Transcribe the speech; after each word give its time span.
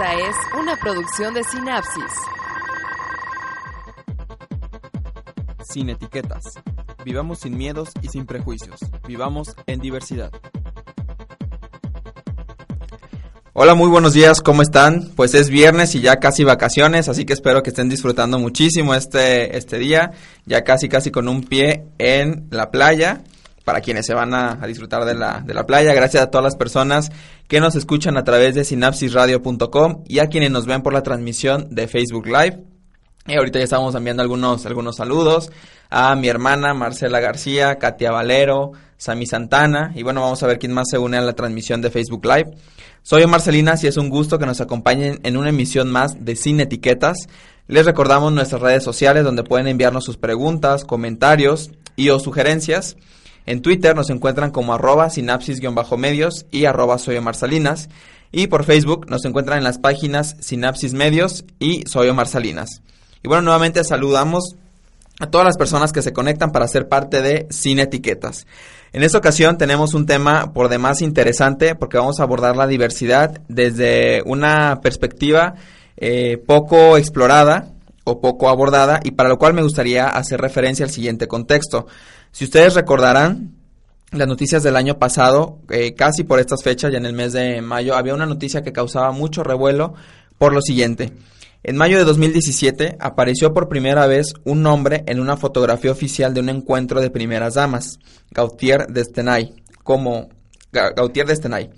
Esta 0.00 0.14
es 0.14 0.36
una 0.56 0.76
producción 0.76 1.34
de 1.34 1.42
Sinapsis. 1.42 2.04
Sin 5.72 5.88
etiquetas. 5.90 6.44
Vivamos 7.04 7.40
sin 7.40 7.58
miedos 7.58 7.88
y 8.00 8.06
sin 8.06 8.24
prejuicios. 8.24 8.78
Vivamos 9.08 9.56
en 9.66 9.80
diversidad. 9.80 10.30
Hola, 13.54 13.74
muy 13.74 13.88
buenos 13.88 14.12
días, 14.12 14.40
¿cómo 14.40 14.62
están? 14.62 15.10
Pues 15.16 15.34
es 15.34 15.50
viernes 15.50 15.96
y 15.96 16.00
ya 16.00 16.20
casi 16.20 16.44
vacaciones, 16.44 17.08
así 17.08 17.24
que 17.24 17.32
espero 17.32 17.64
que 17.64 17.70
estén 17.70 17.88
disfrutando 17.88 18.38
muchísimo 18.38 18.94
este, 18.94 19.56
este 19.58 19.80
día, 19.80 20.12
ya 20.46 20.62
casi 20.62 20.88
casi 20.88 21.10
con 21.10 21.26
un 21.26 21.42
pie 21.42 21.86
en 21.98 22.46
la 22.50 22.70
playa, 22.70 23.24
para 23.68 23.82
quienes 23.82 24.06
se 24.06 24.14
van 24.14 24.32
a, 24.32 24.66
disfrutar 24.66 25.04
de 25.04 25.14
la, 25.14 25.42
de 25.44 25.52
la 25.52 25.66
playa, 25.66 25.92
gracias 25.92 26.22
a 26.22 26.30
todas 26.30 26.42
las 26.42 26.56
personas 26.56 27.12
que 27.48 27.60
nos 27.60 27.76
escuchan 27.76 28.16
a 28.16 28.24
través 28.24 28.54
de 28.54 28.64
sinapsisradio.com 28.64 30.04
y 30.06 30.20
a 30.20 30.28
quienes 30.28 30.50
nos 30.50 30.64
ven 30.64 30.80
por 30.80 30.94
la 30.94 31.02
transmisión 31.02 31.66
de 31.68 31.86
Facebook 31.86 32.24
Live. 32.28 32.64
Y 33.26 33.36
ahorita 33.36 33.58
ya 33.58 33.64
estamos 33.64 33.94
enviando 33.94 34.22
algunos, 34.22 34.64
algunos 34.64 34.96
saludos 34.96 35.52
a 35.90 36.14
mi 36.14 36.28
hermana 36.28 36.72
Marcela 36.72 37.20
García, 37.20 37.76
Katia 37.76 38.10
Valero, 38.10 38.72
Sami 38.96 39.26
Santana 39.26 39.92
y 39.94 40.02
bueno, 40.02 40.22
vamos 40.22 40.42
a 40.42 40.46
ver 40.46 40.58
quién 40.58 40.72
más 40.72 40.86
se 40.90 40.96
une 40.96 41.18
a 41.18 41.20
la 41.20 41.34
transmisión 41.34 41.82
de 41.82 41.90
Facebook 41.90 42.24
Live. 42.24 42.52
Soy 43.02 43.22
Omar 43.22 43.42
Salinas 43.42 43.84
y 43.84 43.86
es 43.86 43.98
un 43.98 44.08
gusto 44.08 44.38
que 44.38 44.46
nos 44.46 44.62
acompañen 44.62 45.20
en 45.24 45.36
una 45.36 45.50
emisión 45.50 45.90
más 45.90 46.24
de 46.24 46.36
Sin 46.36 46.58
Etiquetas. 46.60 47.28
Les 47.66 47.84
recordamos 47.84 48.32
nuestras 48.32 48.62
redes 48.62 48.82
sociales 48.82 49.24
donde 49.24 49.44
pueden 49.44 49.68
enviarnos 49.68 50.06
sus 50.06 50.16
preguntas, 50.16 50.86
comentarios 50.86 51.70
y 51.96 52.08
o 52.08 52.18
sugerencias. 52.18 52.96
En 53.48 53.62
Twitter 53.62 53.96
nos 53.96 54.10
encuentran 54.10 54.50
como 54.50 54.74
arroba 54.74 55.08
sinapsis-medios 55.08 56.44
y 56.50 56.66
arroba 56.66 56.98
soy. 56.98 57.18
Y 58.30 58.46
por 58.48 58.64
Facebook 58.64 59.06
nos 59.08 59.24
encuentran 59.24 59.56
en 59.56 59.64
las 59.64 59.78
páginas 59.78 60.36
Sinapsis 60.38 60.92
Medios 60.92 61.46
y 61.58 61.82
Soy 61.86 62.10
Omar. 62.10 62.26
Y 62.36 63.26
bueno, 63.26 63.40
nuevamente 63.40 63.84
saludamos 63.84 64.54
a 65.18 65.30
todas 65.30 65.46
las 65.46 65.56
personas 65.56 65.92
que 65.92 66.02
se 66.02 66.12
conectan 66.12 66.52
para 66.52 66.68
ser 66.68 66.88
parte 66.88 67.22
de 67.22 67.46
Sin 67.48 67.78
Etiquetas. 67.78 68.46
En 68.92 69.02
esta 69.02 69.16
ocasión 69.16 69.56
tenemos 69.56 69.94
un 69.94 70.04
tema 70.04 70.52
por 70.52 70.68
demás 70.68 71.00
interesante 71.00 71.74
porque 71.74 71.96
vamos 71.96 72.20
a 72.20 72.24
abordar 72.24 72.54
la 72.54 72.66
diversidad 72.66 73.40
desde 73.48 74.20
una 74.26 74.80
perspectiva 74.82 75.54
eh, 75.96 76.36
poco 76.46 76.98
explorada 76.98 77.70
o 78.04 78.20
poco 78.20 78.50
abordada 78.50 79.00
y 79.02 79.12
para 79.12 79.30
lo 79.30 79.38
cual 79.38 79.54
me 79.54 79.62
gustaría 79.62 80.06
hacer 80.06 80.38
referencia 80.38 80.84
al 80.84 80.90
siguiente 80.90 81.28
contexto. 81.28 81.86
Si 82.32 82.44
ustedes 82.44 82.74
recordarán, 82.74 83.54
las 84.10 84.28
noticias 84.28 84.62
del 84.62 84.76
año 84.76 84.98
pasado, 84.98 85.58
eh, 85.68 85.94
casi 85.94 86.24
por 86.24 86.40
estas 86.40 86.62
fechas, 86.62 86.90
ya 86.92 86.98
en 86.98 87.06
el 87.06 87.12
mes 87.12 87.32
de 87.32 87.60
mayo, 87.60 87.94
había 87.94 88.14
una 88.14 88.26
noticia 88.26 88.62
que 88.62 88.72
causaba 88.72 89.12
mucho 89.12 89.42
revuelo 89.42 89.94
por 90.38 90.52
lo 90.52 90.62
siguiente. 90.62 91.12
En 91.62 91.76
mayo 91.76 91.98
de 91.98 92.04
2017 92.04 92.96
apareció 93.00 93.52
por 93.52 93.68
primera 93.68 94.06
vez 94.06 94.32
un 94.44 94.62
nombre 94.62 95.02
en 95.06 95.20
una 95.20 95.36
fotografía 95.36 95.90
oficial 95.90 96.32
de 96.32 96.40
un 96.40 96.48
encuentro 96.48 97.00
de 97.00 97.10
primeras 97.10 97.54
damas, 97.54 97.98
Gautier 98.30 98.86
Destenay, 98.86 99.54
como 99.82 100.28
Gautier 100.72 101.26
Destenay. 101.26 101.70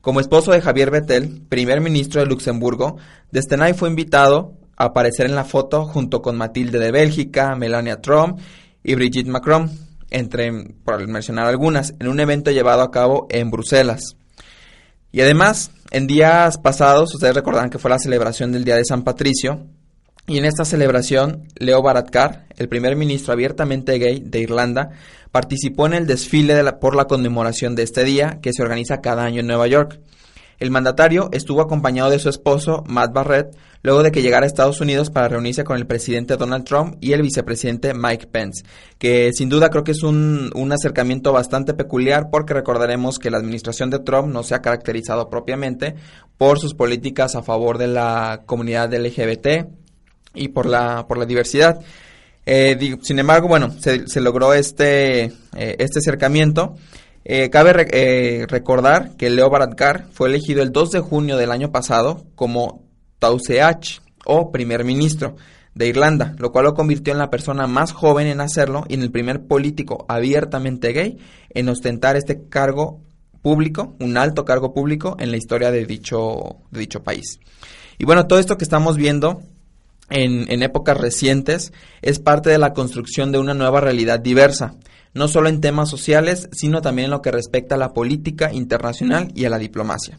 Como 0.00 0.20
esposo 0.20 0.52
de 0.52 0.60
Javier 0.60 0.90
Bettel, 0.90 1.42
primer 1.48 1.80
ministro 1.80 2.20
de 2.20 2.26
Luxemburgo, 2.26 2.96
Destenay 3.30 3.74
fue 3.74 3.88
invitado 3.88 4.54
a 4.76 4.86
aparecer 4.86 5.26
en 5.26 5.34
la 5.34 5.44
foto 5.44 5.84
junto 5.86 6.20
con 6.20 6.36
Matilde 6.36 6.78
de 6.78 6.90
Bélgica, 6.90 7.54
Melania 7.56 8.00
Trump 8.00 8.40
y 8.82 8.94
Brigitte 8.94 9.28
Macron, 9.28 9.70
entre, 10.10 10.52
por 10.84 11.06
mencionar 11.06 11.46
algunas, 11.46 11.94
en 11.98 12.08
un 12.08 12.20
evento 12.20 12.50
llevado 12.50 12.82
a 12.82 12.90
cabo 12.90 13.26
en 13.30 13.50
Bruselas. 13.50 14.16
Y 15.12 15.20
además, 15.20 15.70
en 15.90 16.06
días 16.06 16.58
pasados, 16.58 17.14
ustedes 17.14 17.34
recordarán 17.34 17.70
que 17.70 17.78
fue 17.78 17.90
la 17.90 17.98
celebración 17.98 18.52
del 18.52 18.64
Día 18.64 18.76
de 18.76 18.84
San 18.84 19.04
Patricio, 19.04 19.66
y 20.28 20.36
en 20.36 20.44
esta 20.44 20.66
celebración, 20.66 21.48
Leo 21.56 21.82
Varadkar, 21.82 22.44
el 22.58 22.68
primer 22.68 22.96
ministro 22.96 23.32
abiertamente 23.32 23.98
gay 23.98 24.20
de 24.20 24.40
Irlanda, 24.40 24.90
participó 25.32 25.86
en 25.86 25.94
el 25.94 26.06
desfile 26.06 26.62
por 26.74 26.94
la 26.94 27.06
conmemoración 27.06 27.74
de 27.74 27.82
este 27.82 28.04
día 28.04 28.38
que 28.42 28.52
se 28.52 28.62
organiza 28.62 29.00
cada 29.00 29.24
año 29.24 29.40
en 29.40 29.46
Nueva 29.46 29.66
York. 29.68 30.00
El 30.58 30.70
mandatario 30.72 31.28
estuvo 31.32 31.60
acompañado 31.60 32.10
de 32.10 32.18
su 32.18 32.28
esposo, 32.28 32.82
Matt 32.88 33.12
Barrett, 33.12 33.56
luego 33.82 34.02
de 34.02 34.10
que 34.10 34.22
llegara 34.22 34.44
a 34.44 34.48
Estados 34.48 34.80
Unidos 34.80 35.08
para 35.10 35.28
reunirse 35.28 35.62
con 35.62 35.76
el 35.76 35.86
presidente 35.86 36.36
Donald 36.36 36.64
Trump 36.64 36.96
y 37.00 37.12
el 37.12 37.22
vicepresidente 37.22 37.94
Mike 37.94 38.26
Pence, 38.26 38.64
que 38.98 39.32
sin 39.32 39.48
duda 39.48 39.70
creo 39.70 39.84
que 39.84 39.92
es 39.92 40.02
un, 40.02 40.50
un 40.54 40.72
acercamiento 40.72 41.32
bastante 41.32 41.74
peculiar 41.74 42.28
porque 42.30 42.54
recordaremos 42.54 43.20
que 43.20 43.30
la 43.30 43.38
administración 43.38 43.90
de 43.90 44.00
Trump 44.00 44.28
no 44.32 44.42
se 44.42 44.56
ha 44.56 44.62
caracterizado 44.62 45.30
propiamente 45.30 45.94
por 46.36 46.58
sus 46.58 46.74
políticas 46.74 47.36
a 47.36 47.42
favor 47.42 47.78
de 47.78 47.86
la 47.86 48.42
comunidad 48.44 48.92
LGBT 48.92 49.68
y 50.34 50.48
por 50.48 50.66
la, 50.66 51.06
por 51.06 51.18
la 51.18 51.26
diversidad. 51.26 51.78
Eh, 52.46 52.96
sin 53.02 53.18
embargo, 53.18 53.46
bueno, 53.46 53.70
se, 53.78 54.08
se 54.08 54.20
logró 54.20 54.54
este, 54.54 55.24
eh, 55.24 55.76
este 55.78 55.98
acercamiento. 55.98 56.76
Eh, 57.24 57.50
cabe 57.50 57.86
eh, 57.92 58.46
recordar 58.46 59.16
que 59.16 59.30
Leo 59.30 59.50
Varadkar 59.50 60.06
fue 60.12 60.28
elegido 60.28 60.62
el 60.62 60.72
2 60.72 60.90
de 60.92 61.00
junio 61.00 61.36
del 61.36 61.50
año 61.50 61.70
pasado 61.70 62.24
como 62.34 62.84
Taoiseach 63.18 64.00
o 64.24 64.50
primer 64.50 64.84
ministro 64.84 65.36
de 65.74 65.86
Irlanda, 65.86 66.34
lo 66.38 66.50
cual 66.50 66.64
lo 66.64 66.74
convirtió 66.74 67.12
en 67.12 67.18
la 67.18 67.30
persona 67.30 67.66
más 67.66 67.92
joven 67.92 68.26
en 68.26 68.40
hacerlo 68.40 68.84
y 68.88 68.94
en 68.94 69.02
el 69.02 69.10
primer 69.10 69.46
político 69.46 70.06
abiertamente 70.08 70.92
gay 70.92 71.18
en 71.50 71.68
ostentar 71.68 72.16
este 72.16 72.48
cargo 72.48 73.00
público, 73.42 73.94
un 74.00 74.16
alto 74.16 74.44
cargo 74.44 74.72
público 74.74 75.16
en 75.20 75.30
la 75.30 75.36
historia 75.36 75.70
de 75.70 75.86
dicho, 75.86 76.56
de 76.70 76.80
dicho 76.80 77.02
país. 77.02 77.38
Y 77.98 78.04
bueno, 78.04 78.26
todo 78.26 78.38
esto 78.38 78.56
que 78.56 78.64
estamos 78.64 78.96
viendo 78.96 79.42
en, 80.10 80.62
épocas 80.62 80.96
recientes 80.96 81.72
es 82.02 82.18
parte 82.18 82.50
de 82.50 82.58
la 82.58 82.72
construcción 82.72 83.32
de 83.32 83.38
una 83.38 83.54
nueva 83.54 83.80
realidad 83.80 84.20
diversa, 84.20 84.74
no 85.14 85.28
solo 85.28 85.48
en 85.48 85.60
temas 85.60 85.88
sociales, 85.88 86.48
sino 86.52 86.82
también 86.82 87.06
en 87.06 87.10
lo 87.10 87.22
que 87.22 87.30
respecta 87.30 87.74
a 87.74 87.78
la 87.78 87.92
política 87.92 88.52
internacional 88.52 89.30
y 89.34 89.44
a 89.44 89.50
la 89.50 89.58
diplomacia. 89.58 90.18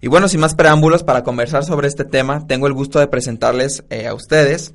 Y 0.00 0.08
bueno, 0.08 0.28
sin 0.28 0.40
más 0.40 0.54
preámbulos, 0.54 1.04
para 1.04 1.22
conversar 1.22 1.64
sobre 1.64 1.88
este 1.88 2.04
tema, 2.04 2.46
tengo 2.46 2.66
el 2.66 2.72
gusto 2.72 2.98
de 2.98 3.08
presentarles 3.08 3.84
eh, 3.90 4.06
a 4.06 4.14
ustedes 4.14 4.74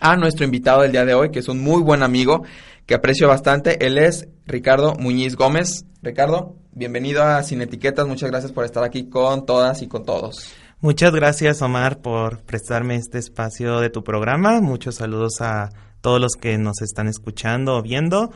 a 0.00 0.16
nuestro 0.16 0.44
invitado 0.44 0.82
del 0.82 0.92
día 0.92 1.04
de 1.04 1.14
hoy, 1.14 1.30
que 1.30 1.38
es 1.38 1.48
un 1.48 1.62
muy 1.62 1.82
buen 1.82 2.02
amigo 2.02 2.42
que 2.86 2.94
aprecio 2.94 3.28
bastante. 3.28 3.86
Él 3.86 3.98
es 3.98 4.26
Ricardo 4.46 4.94
Muñiz 4.94 5.36
Gómez. 5.36 5.84
Ricardo, 6.02 6.56
bienvenido 6.72 7.22
a 7.22 7.42
Sin 7.44 7.60
Etiquetas. 7.60 8.08
Muchas 8.08 8.30
gracias 8.30 8.50
por 8.50 8.64
estar 8.64 8.82
aquí 8.82 9.08
con 9.08 9.46
todas 9.46 9.82
y 9.82 9.86
con 9.86 10.04
todos. 10.04 10.52
Muchas 10.82 11.12
gracias 11.12 11.60
Omar 11.60 11.98
por 11.98 12.38
prestarme 12.38 12.96
este 12.96 13.18
espacio 13.18 13.80
de 13.80 13.90
tu 13.90 14.02
programa. 14.02 14.62
Muchos 14.62 14.94
saludos 14.94 15.42
a 15.42 15.68
todos 16.00 16.18
los 16.18 16.32
que 16.40 16.56
nos 16.56 16.80
están 16.80 17.06
escuchando 17.06 17.76
o 17.76 17.82
viendo. 17.82 18.30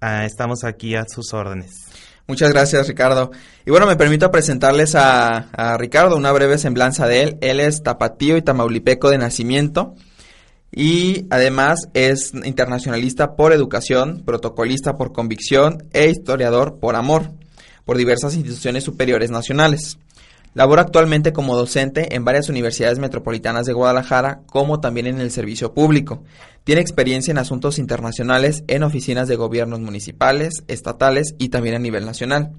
Ah, 0.00 0.24
estamos 0.24 0.64
aquí 0.64 0.94
a 0.94 1.04
sus 1.06 1.34
órdenes. 1.34 1.84
Muchas 2.26 2.50
gracias, 2.50 2.88
Ricardo. 2.88 3.30
Y 3.66 3.70
bueno, 3.70 3.86
me 3.86 3.96
permito 3.96 4.30
presentarles 4.30 4.94
a, 4.94 5.50
a, 5.52 5.76
Ricardo, 5.76 6.16
una 6.16 6.32
breve 6.32 6.56
semblanza 6.56 7.06
de 7.06 7.22
él. 7.22 7.38
Él 7.42 7.60
es 7.60 7.82
tapatío 7.82 8.38
y 8.38 8.42
tamaulipeco 8.42 9.10
de 9.10 9.18
nacimiento 9.18 9.94
y 10.72 11.26
además 11.28 11.88
es 11.92 12.32
internacionalista 12.32 13.36
por 13.36 13.52
educación, 13.52 14.22
protocolista 14.24 14.96
por 14.96 15.12
convicción 15.12 15.86
e 15.92 16.08
historiador 16.08 16.78
por 16.80 16.96
amor 16.96 17.32
por 17.84 17.98
diversas 17.98 18.34
instituciones 18.34 18.82
superiores 18.82 19.30
nacionales. 19.30 19.98
Labora 20.56 20.80
actualmente 20.80 21.34
como 21.34 21.54
docente 21.54 22.14
en 22.14 22.24
varias 22.24 22.48
universidades 22.48 22.98
metropolitanas 22.98 23.66
de 23.66 23.74
Guadalajara, 23.74 24.40
como 24.46 24.80
también 24.80 25.06
en 25.06 25.20
el 25.20 25.30
servicio 25.30 25.74
público. 25.74 26.24
Tiene 26.64 26.80
experiencia 26.80 27.30
en 27.30 27.36
asuntos 27.36 27.78
internacionales 27.78 28.64
en 28.66 28.82
oficinas 28.82 29.28
de 29.28 29.36
gobiernos 29.36 29.80
municipales, 29.80 30.64
estatales 30.66 31.34
y 31.36 31.50
también 31.50 31.74
a 31.74 31.78
nivel 31.78 32.06
nacional. 32.06 32.52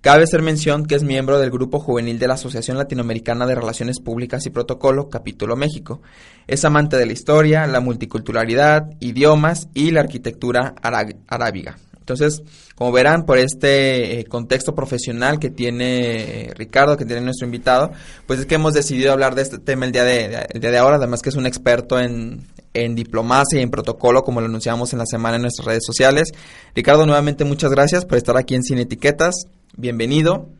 Cabe 0.00 0.22
hacer 0.22 0.42
mención 0.42 0.86
que 0.86 0.94
es 0.94 1.02
miembro 1.02 1.40
del 1.40 1.50
grupo 1.50 1.80
juvenil 1.80 2.20
de 2.20 2.28
la 2.28 2.34
Asociación 2.34 2.78
Latinoamericana 2.78 3.46
de 3.46 3.56
Relaciones 3.56 3.98
Públicas 3.98 4.46
y 4.46 4.50
Protocolo, 4.50 5.08
Capítulo 5.08 5.56
México. 5.56 6.02
Es 6.46 6.64
amante 6.64 6.96
de 6.96 7.06
la 7.06 7.14
historia, 7.14 7.66
la 7.66 7.80
multiculturalidad, 7.80 8.92
idiomas 9.00 9.66
y 9.74 9.90
la 9.90 10.02
arquitectura 10.02 10.76
arábiga. 10.80 11.78
Entonces, 12.04 12.42
como 12.74 12.92
verán, 12.92 13.24
por 13.24 13.38
este 13.38 14.20
eh, 14.20 14.24
contexto 14.26 14.74
profesional 14.74 15.38
que 15.38 15.48
tiene 15.48 16.48
eh, 16.48 16.54
Ricardo, 16.54 16.98
que 16.98 17.06
tiene 17.06 17.22
nuestro 17.22 17.46
invitado, 17.46 17.92
pues 18.26 18.40
es 18.40 18.46
que 18.46 18.56
hemos 18.56 18.74
decidido 18.74 19.10
hablar 19.10 19.34
de 19.34 19.40
este 19.40 19.56
tema 19.56 19.86
el 19.86 19.92
día 19.92 20.04
de, 20.04 20.46
de 20.52 20.78
ahora, 20.78 20.96
además 20.96 21.22
que 21.22 21.30
es 21.30 21.34
un 21.34 21.46
experto 21.46 21.98
en, 21.98 22.46
en 22.74 22.94
diplomacia 22.94 23.58
y 23.58 23.62
en 23.62 23.70
protocolo, 23.70 24.22
como 24.22 24.42
lo 24.42 24.48
anunciamos 24.48 24.92
en 24.92 24.98
la 24.98 25.06
semana 25.06 25.36
en 25.36 25.42
nuestras 25.42 25.64
redes 25.64 25.82
sociales. 25.86 26.28
Ricardo, 26.74 27.06
nuevamente 27.06 27.46
muchas 27.46 27.70
gracias 27.70 28.04
por 28.04 28.18
estar 28.18 28.36
aquí 28.36 28.54
en 28.54 28.64
Sin 28.64 28.76
Etiquetas. 28.76 29.46
Bienvenido. 29.74 30.50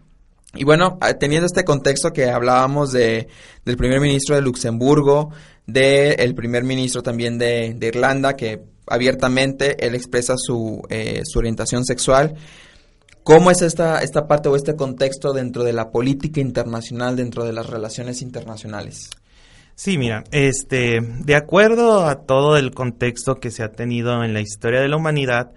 Y 0.55 0.65
bueno, 0.65 0.99
teniendo 1.21 1.45
este 1.45 1.65
contexto 1.65 2.11
que 2.15 2.31
hablábamos 2.31 2.91
de, 2.91 3.29
del 3.67 3.77
primer 3.77 4.01
ministro 4.01 4.35
de 4.35 4.41
Luxemburgo, 4.41 5.31
del 5.67 6.35
primer 6.35 6.65
ministro 6.65 7.03
también 7.03 7.37
de, 7.37 7.75
de, 7.77 7.89
Irlanda, 7.89 8.35
que 8.35 8.63
abiertamente 8.87 9.87
él 9.87 9.95
expresa 9.95 10.35
su, 10.37 10.83
eh, 10.89 11.23
su 11.25 11.39
orientación 11.39 11.85
sexual. 11.85 12.35
¿Cómo 13.23 13.51
es 13.51 13.63
esta, 13.63 14.03
esta 14.03 14.27
parte 14.27 14.51
o 14.51 14.57
este 14.57 14.77
contexto 14.77 15.33
dentro 15.33 15.65
de 15.65 15.73
la 15.73 15.91
política 15.91 16.41
internacional, 16.41 17.17
dentro 17.17 17.45
de 17.45 17.55
las 17.55 17.69
relaciones 17.69 18.21
internacionales? 18.21 19.09
Sí, 19.77 19.99
mira, 19.99 20.25
este, 20.31 21.01
de 21.01 21.35
acuerdo 21.35 22.07
a 22.07 22.27
todo 22.27 22.57
el 22.57 22.73
contexto 22.73 23.37
que 23.37 23.51
se 23.51 23.65
ha 23.65 23.73
tenido 23.73 24.23
en 24.23 24.35
la 24.35 24.41
historia 24.41 24.81
de 24.81 24.89
la 24.89 24.97
humanidad, 24.97 25.53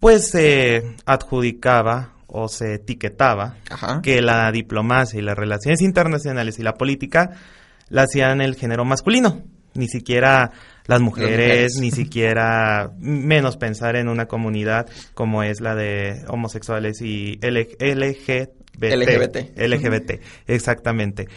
pues 0.00 0.30
se 0.30 0.96
adjudicaba 1.04 2.14
o 2.26 2.48
se 2.48 2.74
etiquetaba 2.74 3.56
que 4.02 4.22
la 4.22 4.50
diplomacia 4.50 5.18
y 5.18 5.22
las 5.22 5.36
relaciones 5.36 5.82
internacionales 5.82 6.58
y 6.58 6.62
la 6.62 6.74
política 6.74 7.32
la 7.88 8.02
hacían 8.02 8.40
el 8.40 8.54
género 8.54 8.84
masculino. 8.84 9.42
Ni 9.74 9.88
siquiera 9.88 10.52
las 10.86 11.00
mujeres, 11.00 11.76
ni 11.80 11.90
siquiera 11.90 12.92
menos 12.98 13.56
pensar 13.56 13.96
en 13.96 14.08
una 14.08 14.26
comunidad 14.26 14.86
como 15.14 15.42
es 15.42 15.60
la 15.60 15.74
de 15.74 16.24
homosexuales 16.28 17.00
y 17.00 17.38
LGBT. 17.42 18.50
LGBT. 18.80 19.56
LGBT, 19.56 20.20
exactamente. 20.46 21.28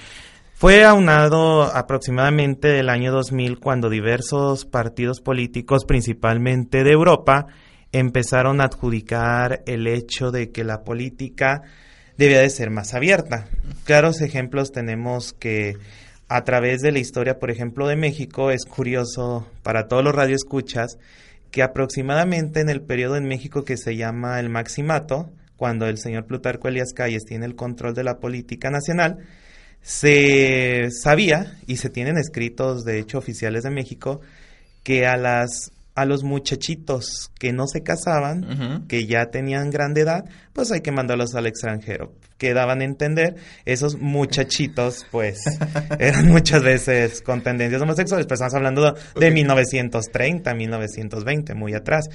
Fue 0.53 0.83
aunado 0.83 1.63
aproximadamente 1.63 2.79
el 2.79 2.89
año 2.89 3.11
2000 3.11 3.59
cuando 3.59 3.89
diversos 3.89 4.65
partidos 4.65 5.21
políticos, 5.21 5.85
principalmente 5.85 6.83
de 6.83 6.91
Europa, 6.91 7.45
empezaron 7.91 8.59
a 8.59 8.65
adjudicar 8.65 9.61
el 9.67 9.85
hecho 9.85 10.31
de 10.31 10.51
que 10.51 10.63
la 10.63 10.83
política 10.83 11.61
debía 12.17 12.39
de 12.39 12.49
ser 12.49 12.71
más 12.71 12.95
abierta. 12.95 13.45
Claros 13.83 14.21
ejemplos 14.21 14.71
tenemos 14.71 15.31
que 15.33 15.75
a 16.29 16.43
través 16.43 16.81
de 16.81 16.91
la 16.91 16.99
historia, 16.99 17.39
por 17.39 17.51
ejemplo, 17.51 17.87
de 17.87 17.95
México, 17.95 18.51
es 18.51 18.65
curioso 18.65 19.47
para 19.63 19.87
todos 19.87 20.03
los 20.03 20.13
radioescuchas 20.13 20.97
que 21.51 21.63
aproximadamente 21.63 22.59
en 22.59 22.69
el 22.69 22.81
periodo 22.81 23.15
en 23.15 23.25
México 23.25 23.63
que 23.63 23.77
se 23.77 23.95
llama 23.95 24.39
el 24.39 24.49
Maximato, 24.49 25.29
cuando 25.55 25.87
el 25.87 25.97
señor 25.97 26.25
Plutarco 26.25 26.67
Elías 26.67 26.93
Calles 26.93 27.23
tiene 27.25 27.45
el 27.45 27.55
control 27.55 27.93
de 27.93 28.03
la 28.03 28.19
política 28.19 28.69
nacional, 28.69 29.19
se 29.81 30.89
sabía, 30.91 31.57
y 31.65 31.77
se 31.77 31.89
tienen 31.89 32.17
escritos, 32.17 32.83
de 32.83 32.99
hecho, 32.99 33.17
oficiales 33.17 33.63
de 33.63 33.71
México, 33.71 34.19
que 34.83 35.05
a 35.05 35.15
las 35.15 35.71
a 35.97 36.05
los 36.05 36.23
muchachitos 36.23 37.31
que 37.39 37.51
no 37.51 37.65
se 37.65 37.81
casaban, 37.81 38.85
que 38.87 39.07
ya 39.07 39.31
tenían 39.31 39.71
grande 39.71 40.01
edad, 40.01 40.25
pues 40.53 40.71
hay 40.71 40.81
que 40.81 40.91
mandarlos 40.91 41.33
al 41.33 41.47
extranjero. 41.47 42.13
Que 42.37 42.53
daban 42.53 42.81
a 42.81 42.83
entender, 42.83 43.35
esos 43.65 43.97
muchachitos, 43.97 45.07
pues, 45.09 45.39
eran 45.99 46.27
muchas 46.27 46.61
veces 46.61 47.23
con 47.23 47.41
tendencias 47.41 47.81
homosexuales, 47.81 48.27
pues 48.27 48.39
estamos 48.39 48.53
hablando 48.53 48.95
de 49.19 49.31
1930, 49.31 50.53
1920, 50.53 51.55
muy 51.55 51.73
atrás. 51.73 52.05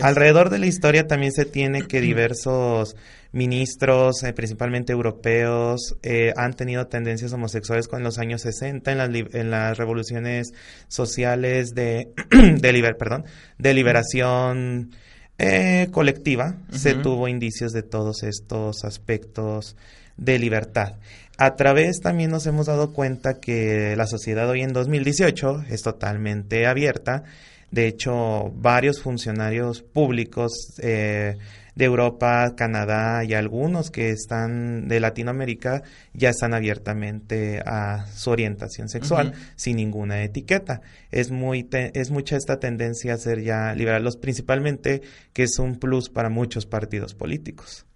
Alrededor 0.00 0.48
de 0.48 0.60
la 0.60 0.66
historia 0.66 1.08
también 1.08 1.32
se 1.32 1.44
tiene 1.44 1.82
que 1.88 2.00
diversos 2.00 2.94
ministros, 3.34 4.22
eh, 4.22 4.32
principalmente 4.32 4.92
europeos, 4.92 5.96
eh, 6.02 6.32
han 6.36 6.54
tenido 6.54 6.86
tendencias 6.86 7.32
homosexuales 7.32 7.88
con 7.88 8.02
los 8.02 8.18
años 8.18 8.42
60 8.42 8.92
en 8.92 8.98
las, 8.98 9.10
en 9.34 9.50
las 9.50 9.76
revoluciones 9.76 10.52
sociales 10.88 11.74
de, 11.74 12.08
de, 12.30 12.94
perdón, 12.96 13.24
de 13.58 13.74
liberación 13.74 14.92
eh, 15.38 15.88
colectiva. 15.90 16.56
Se 16.70 16.94
tuvo 16.94 17.26
indicios 17.26 17.72
de 17.72 17.82
todos 17.82 18.22
estos 18.22 18.84
aspectos 18.84 19.76
de 20.16 20.38
libertad. 20.38 20.94
A 21.36 21.56
través 21.56 22.00
también 22.00 22.30
nos 22.30 22.46
hemos 22.46 22.66
dado 22.66 22.92
cuenta 22.92 23.40
que 23.40 23.96
la 23.96 24.06
sociedad 24.06 24.48
hoy 24.48 24.62
en 24.62 24.72
2018 24.72 25.64
es 25.68 25.82
totalmente 25.82 26.66
abierta. 26.66 27.24
De 27.74 27.88
hecho, 27.88 28.52
varios 28.54 29.02
funcionarios 29.02 29.82
públicos 29.82 30.52
eh, 30.80 31.36
de 31.74 31.84
Europa, 31.84 32.54
Canadá 32.56 33.24
y 33.24 33.34
algunos 33.34 33.90
que 33.90 34.10
están 34.10 34.86
de 34.86 35.00
Latinoamérica 35.00 35.82
ya 36.12 36.30
están 36.30 36.54
abiertamente 36.54 37.60
a 37.66 38.06
su 38.14 38.30
orientación 38.30 38.88
sexual 38.88 39.32
sin 39.56 39.78
ninguna 39.78 40.22
etiqueta. 40.22 40.82
Es 41.10 41.32
muy 41.32 41.68
es 41.72 42.12
mucha 42.12 42.36
esta 42.36 42.60
tendencia 42.60 43.14
a 43.14 43.18
ser 43.18 43.42
ya 43.42 43.74
liberales, 43.74 44.18
principalmente 44.18 45.02
que 45.32 45.42
es 45.42 45.58
un 45.58 45.80
plus 45.80 46.10
para 46.10 46.28
muchos 46.28 46.66
partidos 46.66 47.14
políticos. 47.14 47.86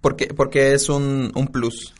¿Por 0.00 0.16
qué, 0.16 0.28
porque 0.28 0.72
es 0.72 0.88
un, 0.88 1.30
un 1.34 1.48
plus? 1.48 1.94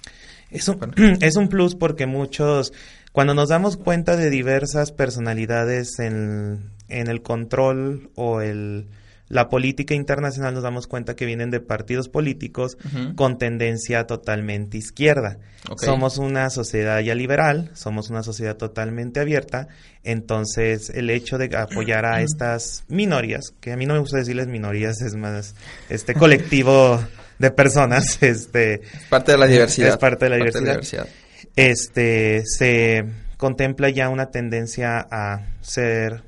Es 0.50 0.68
un, 0.68 0.78
es 1.20 1.36
un 1.36 1.50
plus 1.50 1.74
porque 1.74 2.06
muchos, 2.06 2.72
cuando 3.12 3.34
nos 3.34 3.50
damos 3.50 3.76
cuenta 3.76 4.16
de 4.16 4.30
diversas 4.30 4.90
personalidades 4.90 5.98
en, 5.98 6.74
en 6.88 7.08
el 7.08 7.22
control 7.22 8.10
o 8.14 8.40
el 8.40 8.86
la 9.28 9.48
política 9.48 9.94
internacional 9.94 10.54
nos 10.54 10.62
damos 10.62 10.86
cuenta 10.86 11.16
que 11.16 11.26
vienen 11.26 11.50
de 11.50 11.58
partidos 11.58 12.08
políticos 12.08 12.78
con 13.16 13.38
tendencia 13.38 14.06
totalmente 14.06 14.78
izquierda. 14.78 15.38
Somos 15.78 16.18
una 16.18 16.48
sociedad 16.48 17.00
ya 17.00 17.14
liberal, 17.16 17.70
somos 17.74 18.08
una 18.08 18.22
sociedad 18.22 18.56
totalmente 18.56 19.18
abierta, 19.18 19.66
entonces 20.04 20.90
el 20.90 21.10
hecho 21.10 21.38
de 21.38 21.56
apoyar 21.56 22.06
a 22.06 22.22
estas 22.22 22.84
minorías, 22.86 23.52
que 23.60 23.72
a 23.72 23.76
mí 23.76 23.84
no 23.84 23.94
me 23.94 24.00
gusta 24.00 24.18
decirles 24.18 24.46
minorías, 24.46 25.00
es 25.00 25.16
más 25.16 25.56
este 25.88 26.14
colectivo 26.14 27.02
de 27.40 27.50
personas, 27.50 28.18
este 28.22 28.82
parte 29.08 29.32
de 29.32 29.38
la 29.38 29.46
diversidad. 29.46 29.88
Es 29.88 29.96
parte 29.96 30.26
de 30.26 30.30
la, 30.30 30.36
diversidad. 30.36 31.08
Este 31.56 32.44
se 32.46 33.06
contempla 33.38 33.90
ya 33.90 34.08
una 34.08 34.30
tendencia 34.30 35.04
a 35.10 35.46
ser 35.62 36.22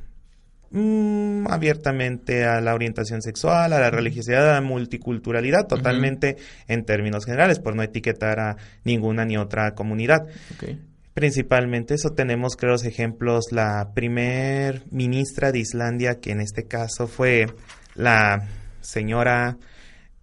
Mm, 0.71 1.47
abiertamente 1.49 2.45
a 2.45 2.61
la 2.61 2.75
orientación 2.75 3.23
sexual, 3.23 3.73
a 3.73 3.81
la 3.81 3.91
religiosidad, 3.91 4.51
a 4.51 4.55
la 4.55 4.61
multiculturalidad, 4.61 5.67
totalmente 5.67 6.37
en 6.67 6.85
términos 6.85 7.25
generales, 7.25 7.59
por 7.59 7.75
no 7.75 7.83
etiquetar 7.83 8.39
a 8.39 8.57
ninguna 8.85 9.25
ni 9.25 9.39
otra 9.39 9.75
comunidad. 9.75 10.27
Principalmente 11.15 11.95
eso 11.95 12.11
tenemos, 12.11 12.57
creo, 12.57 12.73
los 12.73 12.85
ejemplos, 12.85 13.47
la 13.51 13.93
primer 13.95 14.83
ministra 14.91 15.53
de 15.53 15.61
Islandia, 15.61 16.21
que 16.21 16.33
en 16.33 16.41
este 16.41 16.65
caso 16.65 17.07
fue 17.07 17.47
la 17.95 18.47
señora 18.83 19.57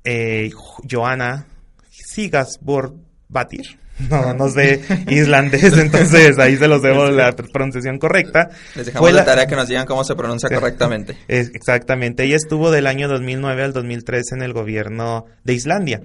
eh, 0.04 0.52
Johanna 0.90 1.48
Sigasbord 1.90 2.94
Batir 3.28 3.85
no, 4.10 4.34
no 4.34 4.50
sé 4.50 4.82
islandés, 5.08 5.74
entonces 5.78 6.38
ahí 6.38 6.58
se 6.58 6.68
los 6.68 6.82
debo 6.82 7.06
la 7.08 7.32
pronunciación 7.32 7.98
correcta. 7.98 8.50
Les 8.76 8.88
dejamos 8.88 9.14
la, 9.14 9.24
tarea 9.24 9.48
que 9.48 9.56
nos 9.56 9.68
digan 9.68 9.86
cómo 9.86 10.04
se 10.04 10.16
pronuncia 10.16 10.50
correctamente. 10.54 11.18
exactamente, 11.28 12.24
ella 12.24 12.36
estuvo 12.36 12.72
del 12.72 12.88
año 12.88 13.08
2009 13.08 13.64
al 13.64 13.74
2013 13.74 14.36
en 14.36 14.42
el 14.42 14.54
gobierno 14.54 15.26
de 15.44 15.54
Islandia. 15.54 16.02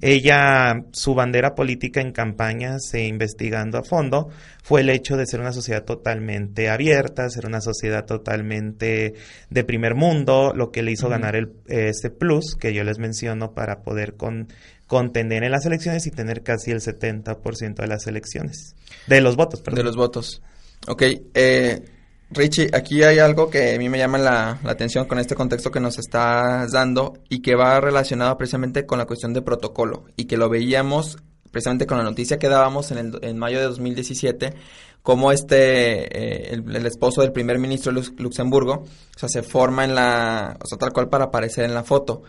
Ella, 0.00 0.84
su 0.92 1.14
bandera 1.14 1.54
política 1.54 2.00
en 2.00 2.12
campañas 2.12 2.92
e 2.94 3.06
investigando 3.06 3.78
a 3.78 3.82
fondo 3.82 4.30
fue 4.62 4.80
el 4.80 4.88
hecho 4.88 5.16
de 5.16 5.26
ser 5.26 5.40
una 5.40 5.52
sociedad 5.52 5.84
totalmente 5.84 6.70
abierta, 6.70 7.28
ser 7.28 7.46
una 7.46 7.60
sociedad 7.60 8.06
totalmente 8.06 9.14
de 9.50 9.64
primer 9.64 9.94
mundo, 9.94 10.52
lo 10.54 10.70
que 10.70 10.82
le 10.82 10.92
hizo 10.92 11.10
ganar 11.10 11.36
el, 11.36 11.52
este 11.66 12.08
plus 12.10 12.56
que 12.58 12.72
yo 12.72 12.82
les 12.82 12.98
menciono 12.98 13.52
para 13.52 13.82
poder 13.82 14.14
con 14.14 14.48
contender 14.94 15.42
en 15.42 15.50
las 15.50 15.66
elecciones 15.66 16.06
y 16.06 16.12
tener 16.12 16.44
casi 16.44 16.70
el 16.70 16.80
70% 16.80 17.74
de 17.74 17.86
las 17.88 18.06
elecciones. 18.06 18.76
De 19.08 19.20
los 19.20 19.34
votos, 19.34 19.60
perdón. 19.60 19.78
De 19.78 19.82
los 19.82 19.96
votos. 19.96 20.40
Ok. 20.86 21.02
Eh, 21.34 21.82
Richie, 22.30 22.70
aquí 22.72 23.02
hay 23.02 23.18
algo 23.18 23.50
que 23.50 23.74
a 23.74 23.78
mí 23.80 23.88
me 23.88 23.98
llama 23.98 24.18
la, 24.18 24.60
atención 24.62 25.06
con 25.06 25.18
este 25.18 25.34
contexto 25.34 25.72
que 25.72 25.80
nos 25.80 25.98
estás 25.98 26.70
dando 26.70 27.14
y 27.28 27.42
que 27.42 27.56
va 27.56 27.80
relacionado 27.80 28.38
precisamente 28.38 28.86
con 28.86 29.00
la 29.00 29.04
cuestión 29.04 29.32
de 29.32 29.42
protocolo 29.42 30.04
y 30.14 30.26
que 30.26 30.36
lo 30.36 30.48
veíamos 30.48 31.18
precisamente 31.50 31.88
con 31.88 31.98
la 31.98 32.04
noticia 32.04 32.38
que 32.38 32.48
dábamos 32.48 32.92
en, 32.92 32.98
el, 32.98 33.18
en 33.22 33.36
mayo 33.36 33.58
de 33.58 33.64
2017, 33.64 34.54
como 35.02 35.32
este, 35.32 36.04
eh, 36.04 36.52
el, 36.52 36.86
esposo 36.86 37.22
del 37.22 37.32
primer 37.32 37.58
ministro 37.58 37.92
de 37.92 38.00
Luxemburgo, 38.18 38.74
o 38.74 39.18
sea, 39.18 39.28
se 39.28 39.42
forma 39.42 39.84
en 39.84 39.96
la, 39.96 40.56
o 40.62 40.66
sea, 40.66 40.78
tal 40.78 40.92
cual 40.92 41.08
para 41.08 41.24
aparecer 41.24 41.64
en 41.64 41.74
la 41.74 41.82
foto. 41.82 42.22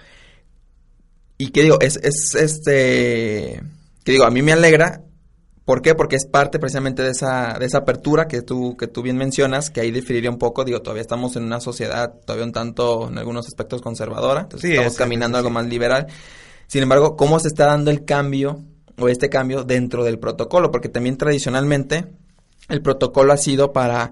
Y 1.37 1.49
que 1.49 1.63
digo, 1.63 1.79
es, 1.81 1.97
es 1.97 2.35
este, 2.35 3.61
que 4.03 4.11
digo, 4.11 4.25
a 4.25 4.31
mí 4.31 4.41
me 4.41 4.53
alegra 4.53 5.05
¿Por 5.65 5.81
qué? 5.81 5.95
Porque 5.95 6.15
es 6.15 6.27
parte 6.27 6.59
precisamente 6.59 7.01
de 7.01 7.09
esa, 7.09 7.57
de 7.57 7.65
esa 7.65 7.79
apertura 7.79 8.27
que 8.27 8.43
tú, 8.43 8.77
que 8.77 8.85
tú 8.85 9.01
bien 9.01 9.17
mencionas, 9.17 9.71
que 9.71 9.81
ahí 9.81 9.89
diferiría 9.89 10.29
un 10.29 10.37
poco, 10.37 10.63
digo, 10.63 10.83
todavía 10.83 11.01
estamos 11.01 11.35
en 11.35 11.43
una 11.43 11.59
sociedad 11.59 12.13
todavía 12.23 12.45
un 12.45 12.51
tanto, 12.51 13.09
en 13.09 13.17
algunos 13.17 13.47
aspectos 13.47 13.81
conservadora, 13.81 14.41
entonces 14.41 14.69
estamos 14.69 14.95
caminando 14.95 15.39
algo 15.39 15.49
más 15.49 15.65
liberal. 15.65 16.05
Sin 16.67 16.83
embargo, 16.83 17.15
¿cómo 17.15 17.39
se 17.39 17.47
está 17.47 17.65
dando 17.65 17.89
el 17.89 18.05
cambio 18.05 18.61
o 18.99 19.09
este 19.09 19.27
cambio 19.27 19.63
dentro 19.63 20.03
del 20.03 20.19
protocolo? 20.19 20.69
Porque 20.69 20.87
también 20.87 21.17
tradicionalmente 21.17 22.05
el 22.69 22.83
protocolo 22.83 23.33
ha 23.33 23.37
sido 23.37 23.73
para 23.73 24.11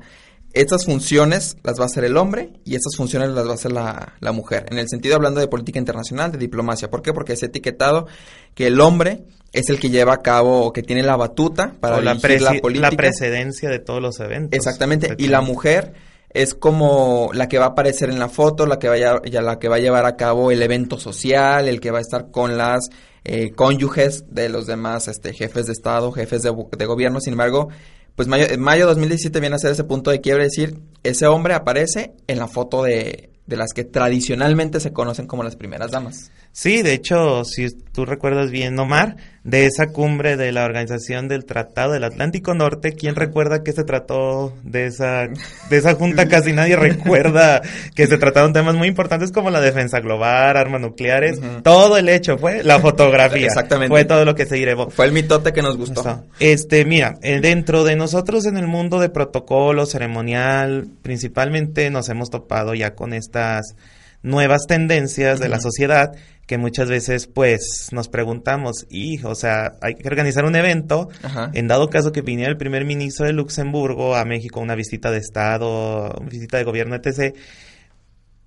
estas 0.53 0.85
funciones 0.85 1.57
las 1.63 1.79
va 1.79 1.83
a 1.83 1.85
hacer 1.87 2.03
el 2.03 2.15
hombre 2.15 2.51
y 2.63 2.75
estas 2.75 2.95
funciones 2.95 3.29
las 3.29 3.45
va 3.47 3.51
a 3.51 3.55
hacer 3.55 3.71
la, 3.71 4.13
la, 4.19 4.31
mujer. 4.31 4.65
En 4.69 4.77
el 4.77 4.87
sentido 4.87 5.15
hablando 5.15 5.39
de 5.39 5.47
política 5.47 5.79
internacional, 5.79 6.31
de 6.31 6.37
diplomacia. 6.37 6.89
¿Por 6.89 7.01
qué? 7.01 7.11
Porque 7.11 7.33
es 7.33 7.43
etiquetado 7.43 8.07
que 8.53 8.67
el 8.67 8.79
hombre 8.79 9.23
es 9.51 9.69
el 9.69 9.79
que 9.79 9.89
lleva 9.89 10.13
a 10.13 10.21
cabo 10.21 10.65
o 10.65 10.73
que 10.73 10.83
tiene 10.83 11.03
la 11.03 11.15
batuta 11.15 11.75
para 11.79 12.01
la, 12.01 12.13
la 12.13 12.61
política. 12.61 12.91
La 12.91 12.97
precedencia 12.97 13.69
de 13.69 13.79
todos 13.79 14.01
los 14.01 14.19
eventos. 14.19 14.55
Exactamente. 14.55 15.15
Y 15.17 15.27
la 15.27 15.41
mujer 15.41 15.93
es 16.29 16.55
como 16.55 17.29
la 17.33 17.47
que 17.47 17.59
va 17.59 17.65
a 17.65 17.69
aparecer 17.69 18.09
en 18.09 18.19
la 18.19 18.29
foto, 18.29 18.65
la 18.65 18.79
que 18.79 18.89
vaya, 18.89 19.21
ya 19.25 19.41
la 19.41 19.59
que 19.59 19.69
va 19.69 19.75
a 19.77 19.79
llevar 19.79 20.05
a 20.05 20.15
cabo 20.15 20.51
el 20.51 20.61
evento 20.61 20.99
social, 20.99 21.67
el 21.67 21.79
que 21.79 21.91
va 21.91 21.99
a 21.99 22.01
estar 22.01 22.31
con 22.31 22.57
las 22.57 22.89
eh, 23.23 23.51
cónyuges 23.51 24.25
de 24.29 24.49
los 24.49 24.65
demás 24.65 25.07
este, 25.07 25.33
jefes 25.33 25.67
de 25.67 25.73
Estado, 25.73 26.11
jefes 26.11 26.41
de, 26.41 26.51
de 26.77 26.85
gobierno. 26.85 27.19
Sin 27.19 27.33
embargo, 27.33 27.69
pues 28.15 28.27
mayo, 28.27 28.45
mayo 28.57 28.85
2017 28.85 29.39
viene 29.39 29.55
a 29.55 29.59
ser 29.59 29.71
ese 29.71 29.83
punto 29.83 30.11
de 30.11 30.21
quiebre, 30.21 30.43
decir, 30.43 30.79
ese 31.03 31.27
hombre 31.27 31.53
aparece 31.53 32.13
en 32.27 32.39
la 32.39 32.47
foto 32.47 32.83
de, 32.83 33.31
de 33.45 33.57
las 33.57 33.73
que 33.73 33.83
tradicionalmente 33.83 34.79
se 34.79 34.93
conocen 34.93 35.27
como 35.27 35.43
las 35.43 35.55
primeras 35.55 35.91
damas. 35.91 36.31
Sí, 36.51 36.81
de 36.83 36.93
hecho, 36.93 37.43
si 37.43 37.67
tú 37.93 38.05
recuerdas 38.05 38.49
bien, 38.49 38.77
Omar, 38.79 39.15
de 39.43 39.67
esa 39.67 39.87
cumbre 39.87 40.35
de 40.35 40.51
la 40.51 40.65
Organización 40.65 41.27
del 41.27 41.45
Tratado 41.45 41.93
del 41.93 42.03
Atlántico 42.03 42.55
Norte, 42.55 42.93
¿quién 42.93 43.15
recuerda 43.15 43.61
que 43.61 43.71
se 43.71 43.83
trató 43.83 44.53
de 44.63 44.87
esa, 44.87 45.27
de 45.69 45.77
esa 45.77 45.93
junta? 45.93 46.27
Casi 46.27 46.53
nadie 46.53 46.75
recuerda 46.75 47.61
que 47.95 48.07
se 48.07 48.17
trataron 48.17 48.51
temas 48.51 48.75
muy 48.75 48.87
importantes 48.87 49.31
como 49.31 49.51
la 49.51 49.61
defensa 49.61 49.99
global, 49.99 50.57
armas 50.57 50.81
nucleares. 50.81 51.39
Todo 51.63 51.97
el 51.97 52.09
hecho 52.09 52.37
fue 52.37 52.63
la 52.63 52.79
fotografía. 52.79 53.45
Exactamente. 53.45 53.89
Fue 53.89 54.05
todo 54.05 54.25
lo 54.25 54.33
que 54.33 54.47
se 54.47 54.57
llevó. 54.57 54.89
Fue 54.89 55.05
el 55.05 55.11
mitote 55.11 55.53
que 55.53 55.61
nos 55.61 55.77
gustó. 55.77 56.23
Este, 56.39 56.85
mira, 56.85 57.13
eh, 57.21 57.39
dentro 57.41 57.83
de 57.83 57.95
nosotros 57.95 58.45
en 58.45 58.57
el 58.57 58.67
mundo 58.67 58.99
de 58.99 59.09
protocolo 59.09 59.85
ceremonial, 59.85 60.87
principalmente 61.03 61.91
nos 61.91 62.09
hemos 62.09 62.31
topado 62.31 62.73
ya 62.73 62.95
con 62.95 63.13
estas 63.13 63.75
nuevas 64.23 64.61
tendencias 64.67 65.39
de 65.39 65.49
la 65.49 65.59
sociedad 65.59 66.13
que 66.45 66.57
muchas 66.57 66.89
veces 66.89 67.27
pues 67.27 67.89
nos 67.91 68.09
preguntamos, 68.09 68.85
y, 68.89 69.23
o 69.23 69.35
sea, 69.35 69.73
hay 69.81 69.95
que 69.95 70.07
organizar 70.07 70.45
un 70.45 70.55
evento, 70.55 71.09
en 71.53 71.67
dado 71.67 71.89
caso 71.89 72.11
que 72.11 72.21
viniera 72.21 72.51
el 72.51 72.57
primer 72.57 72.85
ministro 72.85 73.25
de 73.25 73.33
Luxemburgo 73.33 74.15
a 74.15 74.25
México, 74.25 74.59
una 74.59 74.75
visita 74.75 75.11
de 75.11 75.19
Estado, 75.19 76.13
una 76.19 76.29
visita 76.29 76.57
de 76.57 76.63
gobierno, 76.63 76.95
etc., 76.95 77.35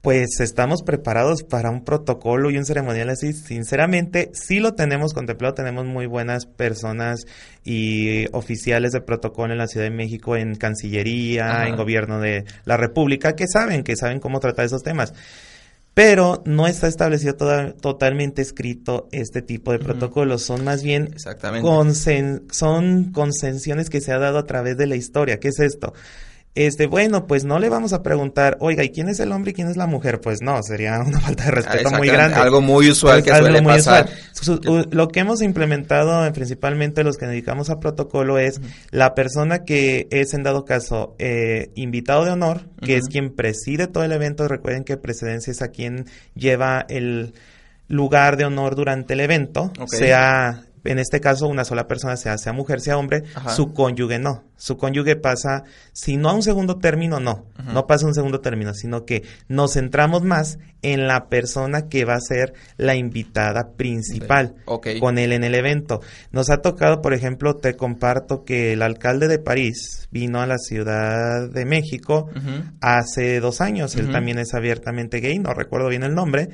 pues 0.03 0.39
estamos 0.39 0.85
preparados 0.85 1.43
para 1.43 1.69
un 1.69 1.83
protocolo 1.83 2.49
y 2.53 2.59
un 2.59 2.65
ceremonial 2.65 3.09
así. 3.09 3.33
Sinceramente, 3.33 4.31
sí 4.35 4.61
lo 4.61 4.75
tenemos 4.75 5.13
contemplado, 5.13 5.55
tenemos 5.55 5.85
muy 5.85 6.07
buenas 6.07 6.47
personas 6.47 7.25
y 7.65 8.27
oficiales 8.33 8.93
de 8.93 9.01
protocolo 9.01 9.53
en 9.53 9.59
la 9.59 9.67
Ciudad 9.67 9.87
de 9.87 9.91
México, 9.91 10.37
en 10.37 10.55
Cancillería, 10.55 11.67
en 11.67 11.75
Gobierno 11.75 12.21
de 12.21 12.45
la 12.65 12.77
República, 12.77 13.35
que 13.35 13.49
saben, 13.49 13.83
que 13.83 13.97
saben 13.97 14.21
cómo 14.21 14.39
tratar 14.39 14.67
esos 14.67 14.85
temas 14.85 15.13
pero 15.97 16.43
no 16.45 16.67
está 16.67 16.89
establecido 16.89 17.37
totalmente 17.37 18.43
escrito 18.43 19.09
este 19.13 19.41
tipo 19.41 19.73
de 19.73 19.79
protocolos, 19.79 20.43
son 20.43 20.63
más 20.63 20.83
bien 20.83 21.15
son 22.51 23.13
concesiones 23.13 23.89
que 23.89 24.03
se 24.03 24.13
ha 24.13 24.19
dado 24.19 24.37
a 24.37 24.45
través 24.45 24.77
de 24.77 24.87
la 24.87 24.97
historia. 24.97 25.41
¿Qué 25.41 25.49
es 25.49 25.59
esto? 25.59 25.95
Este, 26.57 26.87
bueno, 26.87 27.27
pues 27.27 27.45
no 27.45 27.59
le 27.59 27.69
vamos 27.69 27.93
a 27.93 28.03
preguntar, 28.03 28.57
oiga, 28.61 28.83
¿y 28.83 28.89
quién 28.89 29.09
es 29.09 29.21
el 29.21 29.31
hombre 29.31 29.51
y 29.51 29.55
quién 29.55 29.69
es 29.69 29.77
la 29.77 29.87
mujer? 29.87 30.21
Pues 30.23 30.41
no, 30.41 30.63
sería 30.63 31.01
una 31.01 31.21
falta 31.21 31.45
de 31.45 31.51
respeto 31.51 31.91
muy 31.91 32.09
grande. 32.09 32.37
Algo 32.37 32.63
muy 32.63 32.91
usual 32.91 33.23
que 33.23 33.31
suele 33.31 33.63
pasar. 33.63 34.09
Lo 34.91 35.09
que 35.09 35.21
hemos 35.21 35.43
implementado, 35.43 36.25
eh, 36.25 36.33
principalmente 36.33 37.05
los 37.05 37.19
que 37.19 37.27
dedicamos 37.27 37.69
a 37.69 37.79
protocolo, 37.79 38.39
es 38.39 38.61
la 38.91 39.15
persona 39.15 39.65
que 39.65 40.09
es, 40.11 40.33
en 40.35 40.43
dado 40.43 40.65
caso, 40.65 41.15
eh, 41.19 41.71
invitado 41.75 42.25
de 42.25 42.31
honor, 42.31 42.63
que 42.83 42.97
es 42.97 43.07
quien 43.07 43.35
preside 43.35 43.87
todo 43.87 44.05
el 44.05 44.13
evento. 44.13 44.49
Recuerden 44.49 44.85
que 44.85 44.97
presidencia 44.97 45.51
es 45.51 45.61
a 45.61 45.69
quien 45.69 46.07
lleva 46.35 46.87
el 46.89 47.35
lugar 47.89 48.37
de 48.37 48.45
honor 48.45 48.75
durante 48.75 49.15
el 49.15 49.21
evento, 49.21 49.73
sea 49.87 50.66
en 50.87 50.99
este 50.99 51.21
caso 51.21 51.47
una 51.47 51.65
sola 51.65 51.87
persona, 51.87 52.17
sea, 52.17 52.39
sea 52.39 52.53
mujer, 52.53 52.81
sea 52.81 52.99
hombre, 52.99 53.25
su 53.55 53.73
cónyuge 53.73 54.19
no. 54.19 54.45
Su 54.57 54.79
cónyuge 54.79 55.17
pasa, 55.17 55.65
si 55.93 56.17
no 56.17 56.31
a 56.31 56.33
un 56.33 56.43
segundo 56.43 56.79
término, 56.79 57.21
no, 57.21 57.45
no 57.73 57.87
pasa 57.87 58.07
a 58.07 58.09
un 58.09 58.15
segundo 58.15 58.41
término, 58.41 58.73
sino 58.73 59.05
que 59.05 59.23
nos 59.49 59.75
centramos 59.75 60.23
más 60.23 60.59
en 60.83 61.07
la 61.07 61.29
persona 61.29 61.89
que 61.89 62.05
va 62.05 62.15
a 62.15 62.21
ser 62.21 62.55
la 62.77 62.95
invitada 62.95 63.73
principal 63.77 64.55
con 65.01 65.19
él 65.19 65.33
en 65.33 65.45
el 65.45 65.55
evento. 65.55 66.01
Nos 66.31 66.49
ha 66.51 66.59
tocado, 66.59 67.03
por 67.03 67.13
ejemplo, 67.13 67.57
te 67.57 67.77
comparto 67.77 68.45
que 68.45 68.73
el 68.73 68.83
alcalde 68.83 69.29
de 69.29 69.39
París 69.39 70.09
vino 70.11 70.41
a 70.41 70.47
la 70.47 70.59
Ciudad 70.59 71.51
de 71.51 71.65
México 71.65 72.31
hace 72.81 73.41
dos 73.41 73.61
años, 73.61 73.97
él 73.97 74.11
también 74.11 74.39
es 74.39 74.55
abiertamente 74.55 75.21
gay, 75.21 75.39
no 75.39 75.53
recuerdo 75.53 75.89
bien 75.89 76.03
el 76.03 76.15
nombre, 76.15 76.49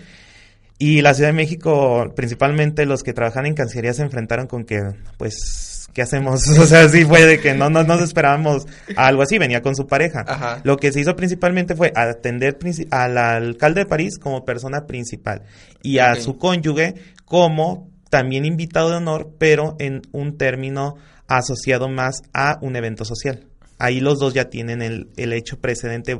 y 0.78 1.00
la 1.02 1.14
Ciudad 1.14 1.28
de 1.30 1.34
México, 1.34 2.12
principalmente 2.16 2.86
los 2.86 3.02
que 3.02 3.12
trabajan 3.12 3.46
en 3.46 3.54
Cancillería, 3.54 3.94
se 3.94 4.02
enfrentaron 4.02 4.46
con 4.46 4.64
que, 4.64 4.80
pues, 5.16 5.88
¿qué 5.92 6.02
hacemos? 6.02 6.46
O 6.58 6.66
sea, 6.66 6.88
sí 6.88 7.04
fue 7.04 7.24
de 7.24 7.40
que 7.40 7.54
no, 7.54 7.70
no 7.70 7.84
nos 7.84 8.02
esperábamos 8.02 8.66
algo 8.96 9.22
así, 9.22 9.38
venía 9.38 9.62
con 9.62 9.76
su 9.76 9.86
pareja. 9.86 10.60
Lo 10.64 10.76
que 10.76 10.92
se 10.92 11.00
hizo 11.00 11.14
principalmente 11.14 11.74
fue 11.74 11.92
atender 11.94 12.58
al 12.90 13.18
alcalde 13.18 13.80
de 13.80 13.86
París 13.86 14.18
como 14.18 14.44
persona 14.44 14.86
principal 14.86 15.42
y 15.82 15.98
a 15.98 16.14
su 16.16 16.38
cónyuge 16.38 16.94
como 17.24 17.90
también 18.10 18.44
invitado 18.44 18.90
de 18.90 18.96
honor, 18.96 19.30
pero 19.38 19.76
en 19.78 20.02
un 20.12 20.36
término 20.36 20.96
asociado 21.28 21.88
más 21.88 22.22
a 22.34 22.58
un 22.60 22.76
evento 22.76 23.04
social. 23.04 23.46
Ahí 23.78 24.00
los 24.00 24.18
dos 24.18 24.34
ya 24.34 24.50
tienen 24.50 24.82
el, 24.82 25.08
el 25.16 25.32
hecho 25.32 25.58
precedente 25.58 26.18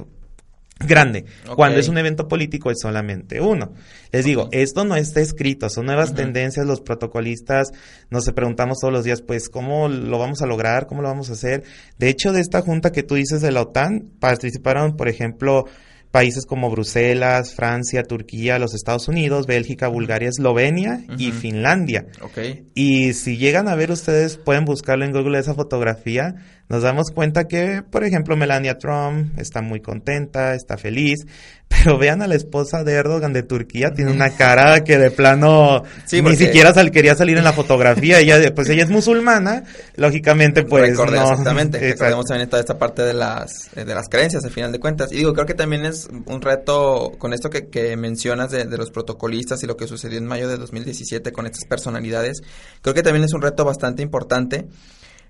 grande. 0.86 1.24
Cuando 1.54 1.78
es 1.78 1.88
un 1.88 1.98
evento 1.98 2.28
político 2.28 2.70
es 2.70 2.78
solamente 2.80 3.40
uno. 3.40 3.72
Les 4.10 4.24
digo, 4.24 4.48
esto 4.52 4.84
no 4.84 4.96
está 4.96 5.20
escrito, 5.20 5.68
son 5.70 5.86
nuevas 5.86 6.14
tendencias, 6.14 6.66
los 6.66 6.80
protocolistas 6.80 7.72
nos 8.10 8.30
preguntamos 8.32 8.78
todos 8.80 8.92
los 8.92 9.04
días, 9.04 9.22
pues, 9.22 9.48
¿cómo 9.48 9.88
lo 9.88 10.18
vamos 10.18 10.42
a 10.42 10.46
lograr? 10.46 10.86
¿Cómo 10.86 11.02
lo 11.02 11.08
vamos 11.08 11.30
a 11.30 11.34
hacer? 11.34 11.64
De 11.98 12.08
hecho, 12.08 12.32
de 12.32 12.40
esta 12.40 12.60
junta 12.60 12.92
que 12.92 13.02
tú 13.02 13.14
dices 13.14 13.40
de 13.40 13.52
la 13.52 13.62
OTAN, 13.62 14.10
participaron, 14.20 14.96
por 14.96 15.08
ejemplo, 15.08 15.64
países 16.12 16.44
como 16.46 16.70
Bruselas, 16.70 17.54
Francia, 17.54 18.04
Turquía, 18.04 18.58
los 18.58 18.74
Estados 18.74 19.08
Unidos, 19.08 19.46
Bélgica, 19.46 19.88
Bulgaria, 19.88 20.28
Eslovenia 20.28 21.00
y 21.18 21.32
Finlandia. 21.32 22.06
Okay. 22.20 22.66
Y 22.74 23.14
si 23.14 23.38
llegan 23.38 23.66
a 23.66 23.74
ver 23.74 23.90
ustedes, 23.90 24.36
pueden 24.36 24.64
buscarlo 24.64 25.04
en 25.04 25.12
Google 25.12 25.38
esa 25.38 25.54
fotografía, 25.54 26.34
nos 26.68 26.82
damos 26.82 27.10
cuenta 27.10 27.44
que, 27.44 27.82
por 27.82 28.04
ejemplo, 28.04 28.36
Melania 28.36 28.78
Trump 28.78 29.38
está 29.38 29.60
muy 29.60 29.80
contenta, 29.80 30.54
está 30.54 30.76
feliz, 30.78 31.26
pero 31.68 31.98
vean 31.98 32.22
a 32.22 32.26
la 32.26 32.34
esposa 32.34 32.84
de 32.84 32.92
Erdogan 32.92 33.32
de 33.32 33.42
Turquía, 33.42 33.90
tiene 33.94 34.12
una 34.12 34.30
cara 34.30 34.84
que 34.84 34.98
de 34.98 35.10
plano 35.10 35.82
ni 36.10 36.36
siquiera 36.36 36.72
quería 36.90 37.14
salir 37.14 37.38
en 37.38 37.44
la 37.44 37.52
fotografía, 37.52 38.20
ella 38.20 38.38
pues 38.54 38.68
ella 38.68 38.84
es 38.84 38.90
musulmana, 38.90 39.64
lógicamente 39.96 40.64
pues 40.64 40.96
no. 40.96 41.04
Exactamente, 41.04 41.78
recordemos 41.78 42.26
también 42.26 42.48
toda 42.48 42.60
esta 42.60 42.78
parte 42.78 43.02
de 43.02 43.14
las 43.14 43.70
eh, 43.76 43.84
de 43.84 43.94
las 43.94 44.08
creencias 44.08 44.44
al 44.44 44.50
final 44.50 44.72
de 44.72 44.80
cuentas. 44.80 45.12
Y 45.12 45.16
digo, 45.16 45.32
creo 45.32 45.46
que 45.46 45.54
también 45.54 45.84
es 45.84 46.08
un 46.26 46.40
reto 46.40 47.12
con 47.18 47.32
esto 47.32 47.50
que, 47.50 47.68
que 47.68 47.96
mencionas 47.96 48.50
de, 48.50 48.64
de 48.64 48.78
los 48.78 48.90
protocolistas 48.90 49.62
y 49.62 49.66
lo 49.66 49.76
que 49.76 49.86
sucedió 49.86 50.18
en 50.18 50.26
mayo 50.26 50.48
de 50.48 50.56
2017 50.56 51.32
con 51.32 51.46
estas 51.46 51.64
personalidades, 51.66 52.40
creo 52.80 52.94
que 52.94 53.02
también 53.02 53.24
es 53.24 53.32
un 53.32 53.42
reto 53.42 53.64
bastante 53.64 54.02
importante 54.02 54.66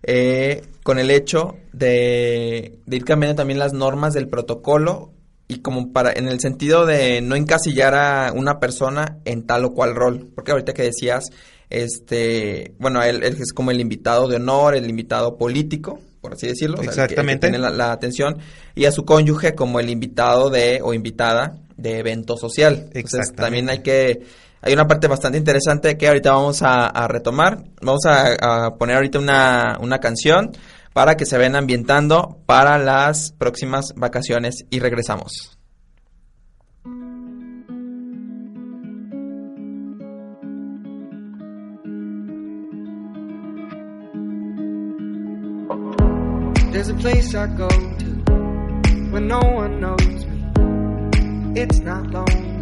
eh, 0.03 0.63
con 0.83 0.99
el 0.99 1.11
hecho 1.11 1.57
de, 1.73 2.79
ir 2.87 3.05
cambiando 3.05 3.37
también 3.37 3.59
las 3.59 3.73
normas 3.73 4.15
del 4.15 4.29
protocolo 4.29 5.13
y 5.49 5.59
como 5.59 5.93
para 5.93 6.13
en 6.13 6.29
el 6.29 6.41
sentido 6.41 6.87
de 6.87 7.21
no 7.21 7.37
encasillar 7.37 7.95
a 7.95 8.33
una 8.33 8.59
persona 8.59 9.19
en 9.25 9.47
tal 9.47 9.65
o 9.65 9.75
cual 9.75 9.95
rol. 9.95 10.31
Porque 10.35 10.53
ahorita 10.53 10.73
que 10.73 10.83
decías 10.83 11.31
este 11.71 12.75
bueno 12.79 13.03
él, 13.03 13.23
es 13.23 13.53
como 13.53 13.71
el 13.71 13.81
invitado 13.81 14.29
de 14.29 14.37
honor 14.37 14.75
el 14.75 14.91
invitado 14.91 15.39
político 15.39 16.01
por 16.21 16.35
así 16.35 16.47
decirlo 16.47 16.83
exactamente. 16.83 17.49
tiene 17.49 17.59
la, 17.59 17.93
atención 17.93 18.37
y 18.75 18.85
a 18.85 18.93
su 18.93 19.07
cónyuge 19.07 19.55
como 19.55 19.81
el 19.81 19.89
invitado 19.89 20.51
de 20.51 20.81
o 20.83 20.93
invitada 20.93 21.63
de 21.77 21.99
evento 21.99 22.37
social. 22.37 22.91
Entonces 22.93 23.33
también 23.35 23.69
hay 23.69 23.81
que 23.81 24.21
hay 24.63 24.73
una 24.73 24.87
parte 24.87 25.09
bastante 25.09 25.39
interesante 25.39 25.99
que 25.99 26.07
ahorita 26.07 26.33
vamos 26.33 26.63
a, 26.63 27.07
retomar. 27.09 27.65
Vamos 27.81 28.07
a, 28.07 28.71
poner 28.79 28.97
ahorita 28.97 29.19
una, 29.19 29.77
una 29.81 29.99
canción 29.99 30.53
para 30.93 31.17
que 31.17 31.27
se 31.27 31.37
ven 31.37 31.57
ambientando 31.57 32.39
para 32.47 32.79
las 32.79 33.33
próximas 33.33 33.93
vacaciones 33.97 34.65
y 34.71 34.79
regresamos. 34.79 35.59
There's 46.73 46.89
a 46.89 46.95
place 46.95 47.35
I 47.35 47.47
go 47.49 47.69
to 47.69 48.07
when 49.13 49.29
no 49.29 49.41
one 49.41 49.79
knows 49.79 50.27
me. 50.27 51.61
It's 51.61 51.79
not 51.81 52.11
lonely, 52.11 52.62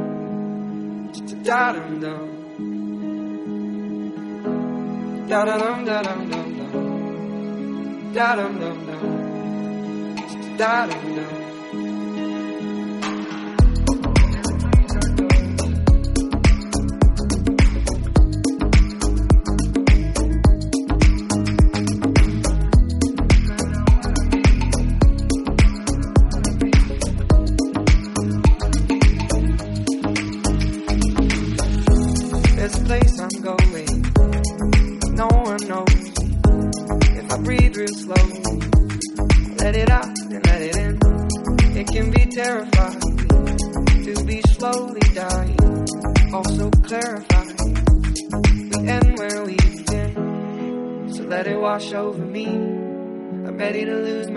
Da 1.11 1.73
dum 1.73 1.99
dum. 2.01 2.29
Da 5.29 5.45
dum 5.45 5.85
da 5.85 6.01
dum 6.07 6.21
dum 6.31 6.49
dum. 6.57 8.13
Da 8.15 8.35
dum 8.35 8.53
dum 8.61 8.77
dum. 8.87 10.57
Da 10.57 10.87
dum 10.87 11.15
dum. 11.15 11.40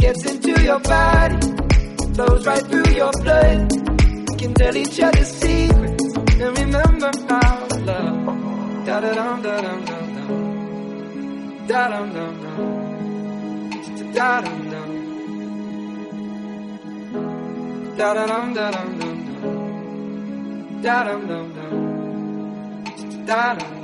Gets 0.00 0.24
into 0.24 0.62
your 0.62 0.80
body, 0.80 1.36
flows 2.14 2.46
right 2.46 2.66
through 2.66 2.90
your 2.94 3.12
blood. 3.22 3.70
We 4.28 4.36
can 4.38 4.54
tell 4.54 4.74
each 4.74 4.98
other 4.98 5.24
secrets 5.24 6.04
and 6.16 6.58
remember 6.58 7.10
to 7.12 7.78
love. 7.84 8.86
Da 8.86 9.00
da 9.00 9.12
dum 9.14 9.42
da 9.42 9.60
dum 9.60 9.84
dum 9.84 10.14
dum. 10.16 10.30
Da 11.68 11.88
dum 11.88 12.12
dum 12.14 12.34
dum. 12.42 12.60
Da 14.14 14.40
dum 14.40 14.70
dum. 14.70 14.90
Da 17.98 18.14
dum 18.14 18.54
dum 18.54 18.54
dum 18.54 18.98
dum. 19.00 19.18
Da 20.82 21.04
dum 21.04 21.26
dum 21.28 21.46
dum. 21.56 21.74
Da 23.26 23.54
dum. 23.54 23.79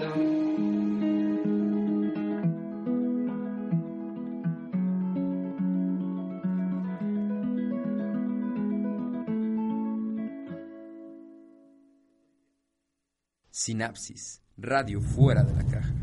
Sinapsis, 13.56 14.42
radio 14.58 15.00
fuera 15.00 15.42
de 15.42 15.54
la 15.54 15.64
caja. 15.64 15.94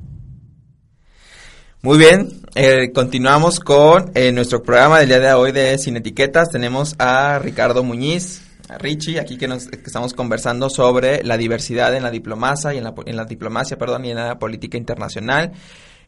Muy 1.84 2.00
bien, 2.00 2.42
eh, 2.56 2.92
continuamos 2.92 3.60
con 3.60 4.12
eh, 4.16 4.32
nuestro 4.32 4.64
programa 4.64 4.98
del 4.98 5.10
día 5.10 5.20
de 5.20 5.34
hoy 5.34 5.52
de 5.52 5.78
Sin 5.78 5.96
Etiquetas. 5.96 6.50
Tenemos 6.50 6.96
a 6.98 7.38
Ricardo 7.38 7.84
Muñiz, 7.84 8.42
a 8.70 8.80
Richie, 8.80 9.20
aquí 9.20 9.38
que, 9.38 9.48
nos, 9.48 9.68
estamos 9.68 10.16
conversando 10.16 10.68
sobre 10.72 11.24
la 11.24 11.38
diversidad 11.38 11.96
en 11.96 12.02
la 12.02 12.10
diplomacia 12.10 12.74
y 12.74 12.80
en 12.80 12.86
la, 12.86 12.96
en 13.06 13.16
la 13.16 13.26
diplomacia, 13.26 13.78
perdón, 13.78 14.06
y 14.06 14.10
en 14.10 14.18
la 14.18 14.40
política 14.40 14.80
internacional. 14.80 15.52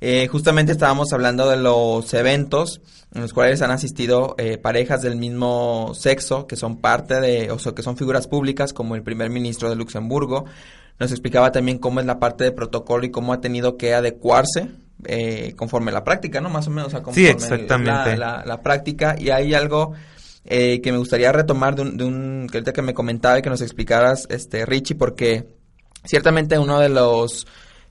Eh, 0.02 0.28
justamente 0.28 0.72
estábamos 0.72 1.14
hablando 1.14 1.48
de 1.48 1.58
los 1.58 2.12
eventos 2.16 2.82
en 3.14 3.22
los 3.22 3.34
cuales 3.34 3.62
han 3.62 3.72
asistido 3.72 4.36
eh, 4.38 4.58
parejas 4.58 5.04
del 5.04 5.16
mismo 5.16 5.94
sexo 5.94 6.48
que 6.48 6.56
son 6.56 6.78
parte 6.78 7.22
de, 7.22 7.52
o 7.52 7.60
sea, 7.60 7.74
que 7.74 7.84
son 7.84 7.98
figuras 7.98 8.28
públicas, 8.28 8.74
como 8.74 8.96
el 8.96 9.04
primer 9.04 9.30
ministro 9.30 9.70
de 9.70 9.76
Luxemburgo. 9.76 10.46
Nos 11.00 11.12
explicaba 11.12 11.52
también 11.52 11.78
cómo 11.78 12.00
es 12.00 12.06
la 12.06 12.20
parte 12.20 12.44
de 12.44 12.52
protocolo 12.52 13.06
y 13.06 13.12
cómo 13.12 13.34
ha 13.34 13.42
tenido 13.42 13.78
que 13.78 13.94
adecuarse 13.94 14.70
eh, 15.06 15.54
conforme 15.56 15.92
la 15.92 16.04
práctica, 16.04 16.40
¿no? 16.42 16.50
Más 16.50 16.68
o 16.68 16.70
menos, 16.70 16.88
o 16.88 16.92
sea, 16.92 17.04
conforme 17.04 17.28
Sí, 17.28 17.32
exactamente. 17.32 18.18
La, 18.18 18.38
la, 18.38 18.44
la 18.46 18.62
práctica. 18.62 19.16
Y 19.20 19.30
hay 19.30 19.54
algo 19.54 19.94
eh, 20.46 20.80
que 20.82 20.92
me 20.92 20.98
gustaría 20.98 21.32
retomar 21.32 21.76
de 21.76 21.82
un, 21.82 21.98
de 21.98 22.04
un, 22.06 22.48
que 22.50 22.58
ahorita 22.58 22.74
que 22.74 22.82
me 22.82 22.94
comentaba 22.94 23.40
y 23.40 23.42
que 23.42 23.50
nos 23.50 23.62
explicaras, 23.62 24.28
este, 24.30 24.66
Richie, 24.66 24.96
porque 24.96 25.48
ciertamente 26.04 26.58
uno 26.60 26.80
de 26.80 26.90
los 26.90 27.48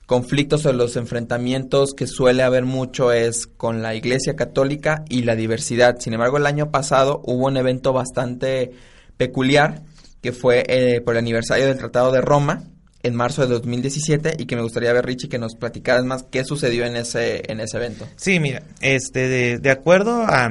conflictos 0.07 0.65
o 0.67 0.73
los 0.73 0.97
enfrentamientos 0.97 1.95
que 1.95 2.07
suele 2.07 2.43
haber 2.43 2.65
mucho 2.65 3.13
es 3.13 3.47
con 3.47 3.83
la 3.83 3.95
Iglesia 3.95 4.37
Católica 4.37 5.05
y 5.09 5.23
la 5.23 5.35
diversidad. 5.35 5.97
Sin 5.99 6.13
embargo, 6.13 6.37
el 6.37 6.47
año 6.47 6.71
pasado 6.71 7.23
hubo 7.25 7.47
un 7.47 7.57
evento 7.57 7.93
bastante 7.93 8.73
peculiar 9.17 9.83
que 10.21 10.33
fue 10.33 10.65
eh, 10.69 11.01
por 11.01 11.15
el 11.15 11.19
aniversario 11.19 11.67
del 11.67 11.79
Tratado 11.79 12.13
de 12.13 12.21
Roma 12.21 12.65
en 13.05 13.15
marzo 13.15 13.43
de 13.43 13.49
2017 13.49 14.37
y 14.39 14.47
que 14.47 14.57
me 14.57 14.63
gustaría 14.63 14.93
ver 14.93 15.07
Richie 15.07 15.29
que 15.29 15.39
nos 15.39 15.55
platicaras 15.55 16.05
más 16.05 16.25
qué 16.25 16.45
sucedió 16.45 16.85
en 16.87 16.97
ese 16.97 17.43
en 17.51 17.61
ese 17.61 17.77
evento. 17.77 18.09
Sí, 18.17 18.41
mira, 18.41 18.63
este 18.81 19.29
de, 19.29 19.59
de 19.59 19.71
acuerdo 19.71 20.25
a 20.27 20.51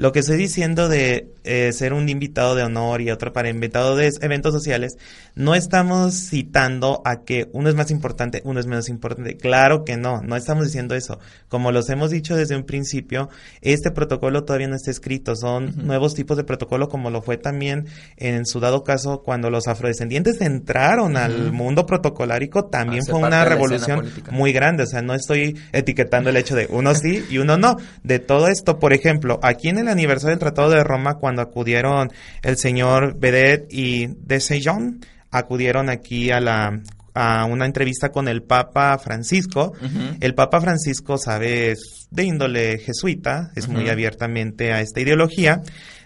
lo 0.00 0.12
que 0.12 0.20
estoy 0.20 0.38
diciendo 0.38 0.88
de 0.88 1.30
eh, 1.44 1.72
ser 1.74 1.92
un 1.92 2.08
invitado 2.08 2.54
de 2.54 2.62
honor 2.62 3.02
y 3.02 3.10
otro 3.10 3.34
para 3.34 3.50
invitado 3.50 3.96
de 3.96 4.10
eventos 4.22 4.54
sociales, 4.54 4.96
no 5.34 5.54
estamos 5.54 6.14
citando 6.14 7.02
a 7.04 7.22
que 7.22 7.50
uno 7.52 7.68
es 7.68 7.74
más 7.74 7.90
importante, 7.90 8.40
uno 8.44 8.60
es 8.60 8.66
menos 8.66 8.88
importante. 8.88 9.36
Claro 9.36 9.84
que 9.84 9.98
no, 9.98 10.22
no 10.22 10.36
estamos 10.36 10.64
diciendo 10.64 10.94
eso. 10.94 11.18
Como 11.48 11.70
los 11.70 11.90
hemos 11.90 12.10
dicho 12.10 12.34
desde 12.34 12.56
un 12.56 12.64
principio, 12.64 13.28
este 13.60 13.90
protocolo 13.90 14.44
todavía 14.44 14.68
no 14.68 14.76
está 14.76 14.90
escrito. 14.90 15.36
Son 15.36 15.64
uh 15.64 15.68
-huh. 15.68 15.82
nuevos 15.82 16.14
tipos 16.14 16.38
de 16.38 16.44
protocolo, 16.44 16.88
como 16.88 17.10
lo 17.10 17.20
fue 17.20 17.36
también 17.36 17.86
en 18.16 18.46
su 18.46 18.58
dado 18.58 18.84
caso 18.84 19.22
cuando 19.22 19.50
los 19.50 19.68
afrodescendientes 19.68 20.40
entraron 20.40 21.12
uh 21.12 21.18
-huh. 21.18 21.24
al 21.24 21.52
mundo 21.52 21.84
protocolárico, 21.84 22.64
también 22.66 23.04
fue 23.04 23.18
una 23.18 23.44
revolución 23.44 24.06
muy 24.30 24.52
grande. 24.54 24.84
O 24.84 24.86
sea, 24.86 25.02
no 25.02 25.14
estoy 25.14 25.58
etiquetando 25.72 26.30
el 26.30 26.38
hecho 26.38 26.56
de 26.56 26.68
uno 26.70 26.94
sí 26.94 27.22
y 27.28 27.36
uno 27.36 27.58
no. 27.58 27.76
De 28.02 28.18
todo 28.18 28.48
esto, 28.48 28.78
por 28.78 28.94
ejemplo, 28.94 29.38
aquí 29.42 29.68
en 29.68 29.78
el 29.78 29.89
aniversario 29.90 30.30
del 30.30 30.40
Tratado 30.40 30.70
de 30.70 30.84
Roma, 30.84 31.14
cuando 31.14 31.42
acudieron 31.42 32.10
el 32.42 32.56
señor 32.56 33.18
Bedet 33.18 33.66
y 33.70 34.06
de 34.06 34.40
Sejon, 34.40 35.00
acudieron 35.30 35.88
aquí 35.88 36.30
a 36.30 36.40
la 36.40 36.80
a 37.14 37.44
una 37.44 37.66
entrevista 37.66 38.10
con 38.10 38.28
el 38.28 38.42
Papa 38.42 38.96
Francisco. 38.98 39.72
El 40.20 40.34
Papa 40.34 40.60
Francisco 40.60 41.18
sabe 41.18 41.72
es 41.72 42.06
de 42.10 42.24
índole 42.24 42.78
jesuita, 42.78 43.50
es 43.56 43.68
muy 43.68 43.88
abiertamente 43.88 44.72
a 44.72 44.80
esta 44.80 45.00
ideología. 45.00 45.62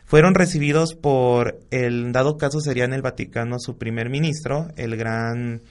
Fueron 0.06 0.34
recibidos 0.34 0.94
por, 0.94 1.60
el 1.70 2.12
dado 2.12 2.36
caso 2.36 2.60
sería 2.60 2.84
en 2.84 2.92
el 2.92 3.02
Vaticano 3.02 3.58
su 3.58 3.78
primer 3.78 4.10
ministro, 4.10 4.68
el 4.76 4.96
gran, 4.96 5.62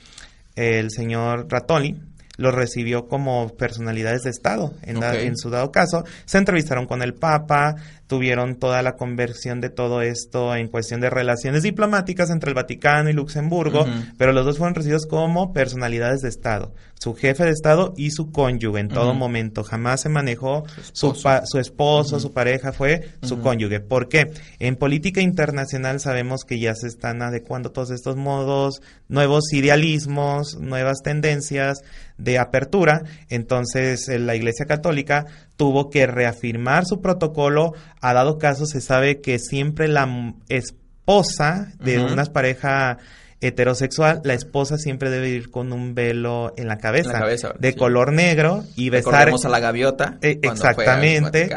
el 0.56 0.90
señor 0.92 1.48
Ratoli, 1.50 2.00
los 2.38 2.54
recibió 2.54 3.08
como 3.08 3.50
personalidades 3.50 4.24
de 4.24 4.32
Estado 4.32 4.74
en, 4.82 5.04
en, 5.04 5.38
su 5.38 5.50
dado 5.50 5.72
caso. 5.72 6.04
Se 6.26 6.40
entrevistaron 6.40 6.88
con 6.88 7.04
el 7.04 7.14
Papa, 7.14 7.76
tuvieron 8.08 8.56
toda 8.56 8.82
la 8.82 8.96
conversión 8.96 9.62
de 9.62 9.70
todo 9.70 10.02
esto 10.02 10.56
en 10.56 10.68
cuestión 10.68 11.00
de 11.00 11.10
relaciones 11.10 11.64
diplomáticas 11.64 12.30
entre 12.30 12.50
el 12.50 12.56
Vaticano 12.56 13.10
y 13.10 13.14
Luxemburgo, 13.14 13.86
pero 14.18 14.34
los 14.34 14.46
dos 14.46 14.58
fueron 14.58 14.76
recibidos 14.76 15.06
como 15.06 15.54
personalidades 15.54 16.22
de 16.22 16.30
Estado, 16.30 16.74
su 17.00 17.16
jefe 17.16 17.44
de 17.44 17.52
Estado 17.52 17.94
y 17.98 18.12
su 18.12 18.32
cónyuge 18.32 18.80
en 18.80 18.90
todo 18.90 19.14
momento. 19.14 19.64
Jamás 19.64 20.02
se 20.02 20.10
manejó 20.10 20.64
su 20.92 21.12
esposo, 21.12 21.46
su, 21.46 21.60
esposo 21.60 22.20
su 22.20 22.34
pareja, 22.34 22.72
fue 22.72 23.10
su 23.22 23.42
cónyuge. 23.42 23.80
¿Por 23.80 24.10
qué? 24.10 24.32
En 24.60 24.76
política 24.76 25.22
internacional 25.22 26.00
sabemos 26.00 26.46
que 26.46 26.60
ya 26.60 26.74
se 26.76 26.88
están 26.88 27.22
adecuando 27.22 27.72
todos 27.72 27.92
estos 27.92 28.16
modos, 28.16 28.82
nuevos 29.08 29.52
idealismos, 29.54 30.58
nuevas 30.60 31.02
tendencias 31.04 31.82
de 32.24 32.40
apertura. 32.40 33.04
Entonces, 33.30 34.08
la 34.08 34.36
Iglesia 34.36 34.66
Católica 34.66 35.26
tuvo 35.58 35.90
que 35.90 36.08
reafirmar 36.08 36.86
su 36.86 37.02
protocolo. 37.02 37.74
Ha 38.02 38.14
dado 38.14 38.38
caso, 38.38 38.66
se 38.66 38.82
sabe 38.82 39.22
que 39.22 39.40
siempre 39.40 39.88
la 39.88 40.34
esposa 40.50 41.74
de 41.80 42.00
una 42.00 42.24
pareja 42.26 42.98
heterosexual, 43.42 44.22
la 44.24 44.34
esposa 44.34 44.78
siempre 44.78 45.10
debe 45.10 45.30
ir 45.30 45.52
con 45.52 45.74
un 45.74 45.94
velo 45.94 46.54
en 46.56 46.68
la 46.68 46.78
cabeza, 46.78 47.22
de 47.60 47.76
color 47.76 48.14
negro 48.14 48.64
y 48.76 48.90
besar 48.90 49.30
a 49.30 49.50
la 49.50 49.60
gaviota 49.60 50.18
eh, 50.22 50.40
exactamente 50.42 51.50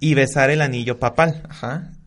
y 0.00 0.14
besar 0.14 0.50
el 0.50 0.62
anillo 0.62 0.98
papal. 0.98 1.42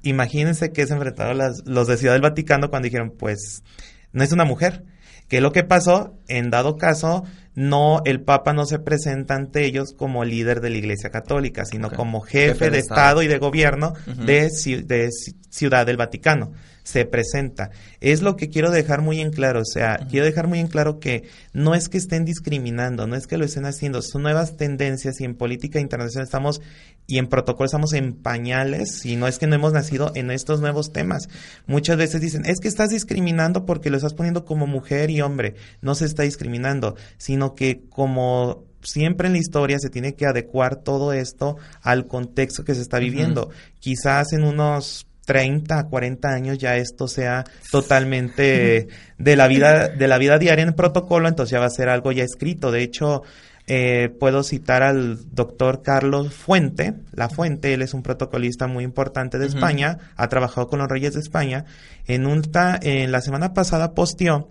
Imagínense 0.01 0.71
que 0.71 0.87
se 0.87 0.93
enfrentaron 0.93 1.37
las, 1.37 1.63
los 1.65 1.87
de 1.87 1.97
Ciudad 1.97 2.13
del 2.13 2.21
Vaticano 2.21 2.69
cuando 2.69 2.85
dijeron, 2.85 3.13
pues 3.17 3.63
no 4.11 4.23
es 4.23 4.31
una 4.31 4.45
mujer. 4.45 4.83
¿Qué 5.27 5.37
es 5.37 5.43
lo 5.43 5.51
que 5.51 5.63
pasó? 5.63 6.17
En 6.27 6.49
dado 6.49 6.77
caso, 6.77 7.23
no, 7.57 8.03
el 8.05 8.21
Papa 8.21 8.53
no 8.53 8.67
se 8.67 8.77
presenta 8.77 9.33
ante 9.33 9.65
ellos 9.65 9.95
como 9.97 10.23
líder 10.23 10.61
de 10.61 10.69
la 10.69 10.77
Iglesia 10.77 11.09
Católica, 11.09 11.65
sino 11.65 11.89
como 11.89 12.21
jefe, 12.21 12.69
de, 12.69 12.77
Estado. 12.77 13.23
y 13.23 13.27
de 13.27 13.39
gobierno 13.39 13.95
de, 14.05 14.51
de 14.85 15.09
Ciudad 15.49 15.87
del 15.87 15.97
Vaticano 15.97 16.51
se 16.87 17.03
presenta. 17.03 17.71
Es 17.99 18.21
lo 18.21 18.37
que 18.37 18.47
quiero 18.47 18.71
dejar 18.71 19.01
muy 19.01 19.19
en 19.19 19.31
claro, 19.31 19.59
o 19.59 19.65
sea, 19.65 19.97
quiero 20.09 20.25
dejar 20.25 20.47
muy 20.47 20.59
en 20.59 20.67
claro 20.67 20.99
que 20.99 21.23
no 21.51 21.75
es 21.75 21.89
que 21.89 21.97
estén 21.97 22.23
discriminando, 22.23 23.07
no 23.07 23.17
es 23.17 23.27
que 23.27 23.37
lo 23.37 23.43
estén 23.43 23.65
haciendo, 23.65 24.01
son 24.01 24.23
nuevas 24.23 24.55
tendencias 24.55 25.19
y 25.19 25.25
en 25.25 25.35
política 25.35 25.81
internacional 25.81 26.23
estamos 26.23 26.61
y 27.05 27.17
en 27.17 27.27
protocolo 27.27 27.65
estamos 27.65 27.91
en 27.91 28.13
pañales 28.13 29.05
y 29.05 29.17
no 29.17 29.27
es 29.27 29.37
que 29.37 29.47
no 29.47 29.55
hemos 29.55 29.73
nacido 29.73 30.13
en 30.15 30.31
estos 30.31 30.61
nuevos 30.61 30.93
temas. 30.93 31.27
Muchas 31.65 31.97
veces 31.97 32.21
dicen, 32.21 32.45
es 32.45 32.61
que 32.61 32.69
estás 32.69 32.87
discriminando 32.87 33.65
porque 33.65 33.89
lo 33.89 33.97
estás 33.97 34.13
poniendo 34.13 34.45
como 34.45 34.65
mujer 34.65 35.09
y 35.09 35.19
hombre. 35.19 35.55
No 35.81 35.93
se 35.93 36.05
está 36.05 36.23
discriminando, 36.23 36.95
sino 37.17 37.53
que 37.53 37.81
como 37.89 38.63
siempre 38.81 39.27
en 39.27 39.33
la 39.33 39.39
historia 39.39 39.77
se 39.79 39.89
tiene 39.89 40.15
que 40.15 40.25
adecuar 40.25 40.77
todo 40.77 41.11
esto 41.11 41.57
al 41.81 42.07
contexto 42.07 42.63
que 42.63 42.75
se 42.75 42.81
está 42.81 42.97
viviendo. 42.99 43.49
Quizás 43.81 44.31
en 44.31 44.45
unos 44.45 45.05
30, 45.27 45.89
40 45.89 46.29
años 46.29 46.57
ya 46.57 46.77
esto 46.77 47.09
sea 47.09 47.43
totalmente 47.71 48.87
de 49.17 49.35
la 49.35 49.47
vida 49.47 49.89
de 49.89 50.07
la 50.07 50.17
vida 50.17 50.39
diaria 50.39 50.63
en 50.63 50.73
protocolo, 50.73 51.27
entonces 51.27 51.51
ya 51.51 51.59
va 51.59 51.65
a 51.65 51.69
ser 51.69 51.89
algo 51.89 52.13
ya 52.13 52.23
escrito. 52.23 52.71
De 52.71 52.81
hecho, 52.81 53.23
eh, 53.67 54.07
puedo 54.21 54.41
citar 54.43 54.83
al 54.83 55.19
doctor 55.35 55.81
Carlos 55.81 56.33
Fuente, 56.33 56.93
La 57.11 57.27
Fuente, 57.27 57.73
él 57.73 57.81
es 57.81 57.93
un 57.93 58.03
protocolista 58.03 58.67
muy 58.67 58.85
importante 58.85 59.37
de 59.37 59.47
España, 59.47 59.97
ha 60.15 60.29
trabajado 60.29 60.69
con 60.69 60.79
los 60.79 60.87
reyes 60.87 61.13
de 61.13 61.19
España. 61.19 61.65
En, 62.05 62.25
un 62.25 62.43
en 62.81 63.11
la 63.11 63.19
semana 63.19 63.53
pasada 63.53 63.93
posteó 63.93 64.49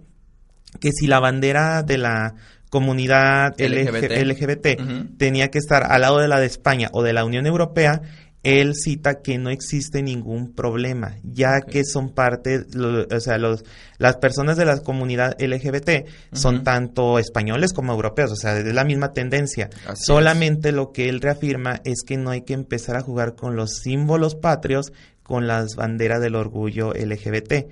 que 0.78 0.92
si 0.92 1.06
la 1.06 1.20
bandera 1.20 1.82
de 1.82 1.96
la 1.96 2.34
comunidad 2.68 3.54
LGBT, 3.58 5.16
tenía 5.16 5.48
que 5.48 5.58
estar 5.58 5.84
al 5.90 6.02
lado 6.02 6.18
de 6.18 6.28
la 6.28 6.38
de 6.38 6.46
España 6.46 6.90
o 6.92 7.02
de 7.02 7.14
la 7.14 7.24
Unión 7.24 7.46
Europea, 7.46 8.02
él 8.46 8.76
cita 8.76 9.22
que 9.22 9.38
no 9.38 9.50
existe 9.50 10.02
ningún 10.02 10.54
problema, 10.54 11.16
ya 11.24 11.62
que 11.62 11.84
son 11.84 12.10
parte, 12.10 12.64
o 13.10 13.20
sea, 13.20 13.38
los, 13.38 13.64
las 13.98 14.18
personas 14.18 14.56
de 14.56 14.64
la 14.64 14.78
comunidad 14.78 15.36
LGBT 15.40 16.06
son 16.32 16.62
tanto 16.62 17.18
españoles 17.18 17.72
como 17.72 17.92
europeos, 17.92 18.30
o 18.30 18.36
sea, 18.36 18.56
es 18.56 18.72
la 18.72 18.84
misma 18.84 19.12
tendencia. 19.12 19.68
Solamente 19.94 20.70
lo 20.70 20.92
que 20.92 21.08
él 21.08 21.20
reafirma 21.20 21.80
es 21.84 22.04
que 22.06 22.16
no 22.16 22.30
hay 22.30 22.42
que 22.42 22.54
empezar 22.54 22.94
a 22.94 23.02
jugar 23.02 23.34
con 23.34 23.56
los 23.56 23.78
símbolos 23.78 24.36
patrios 24.36 24.92
con 25.24 25.48
las 25.48 25.74
banderas 25.74 26.20
del 26.20 26.36
orgullo 26.36 26.92
LGBT 26.92 27.66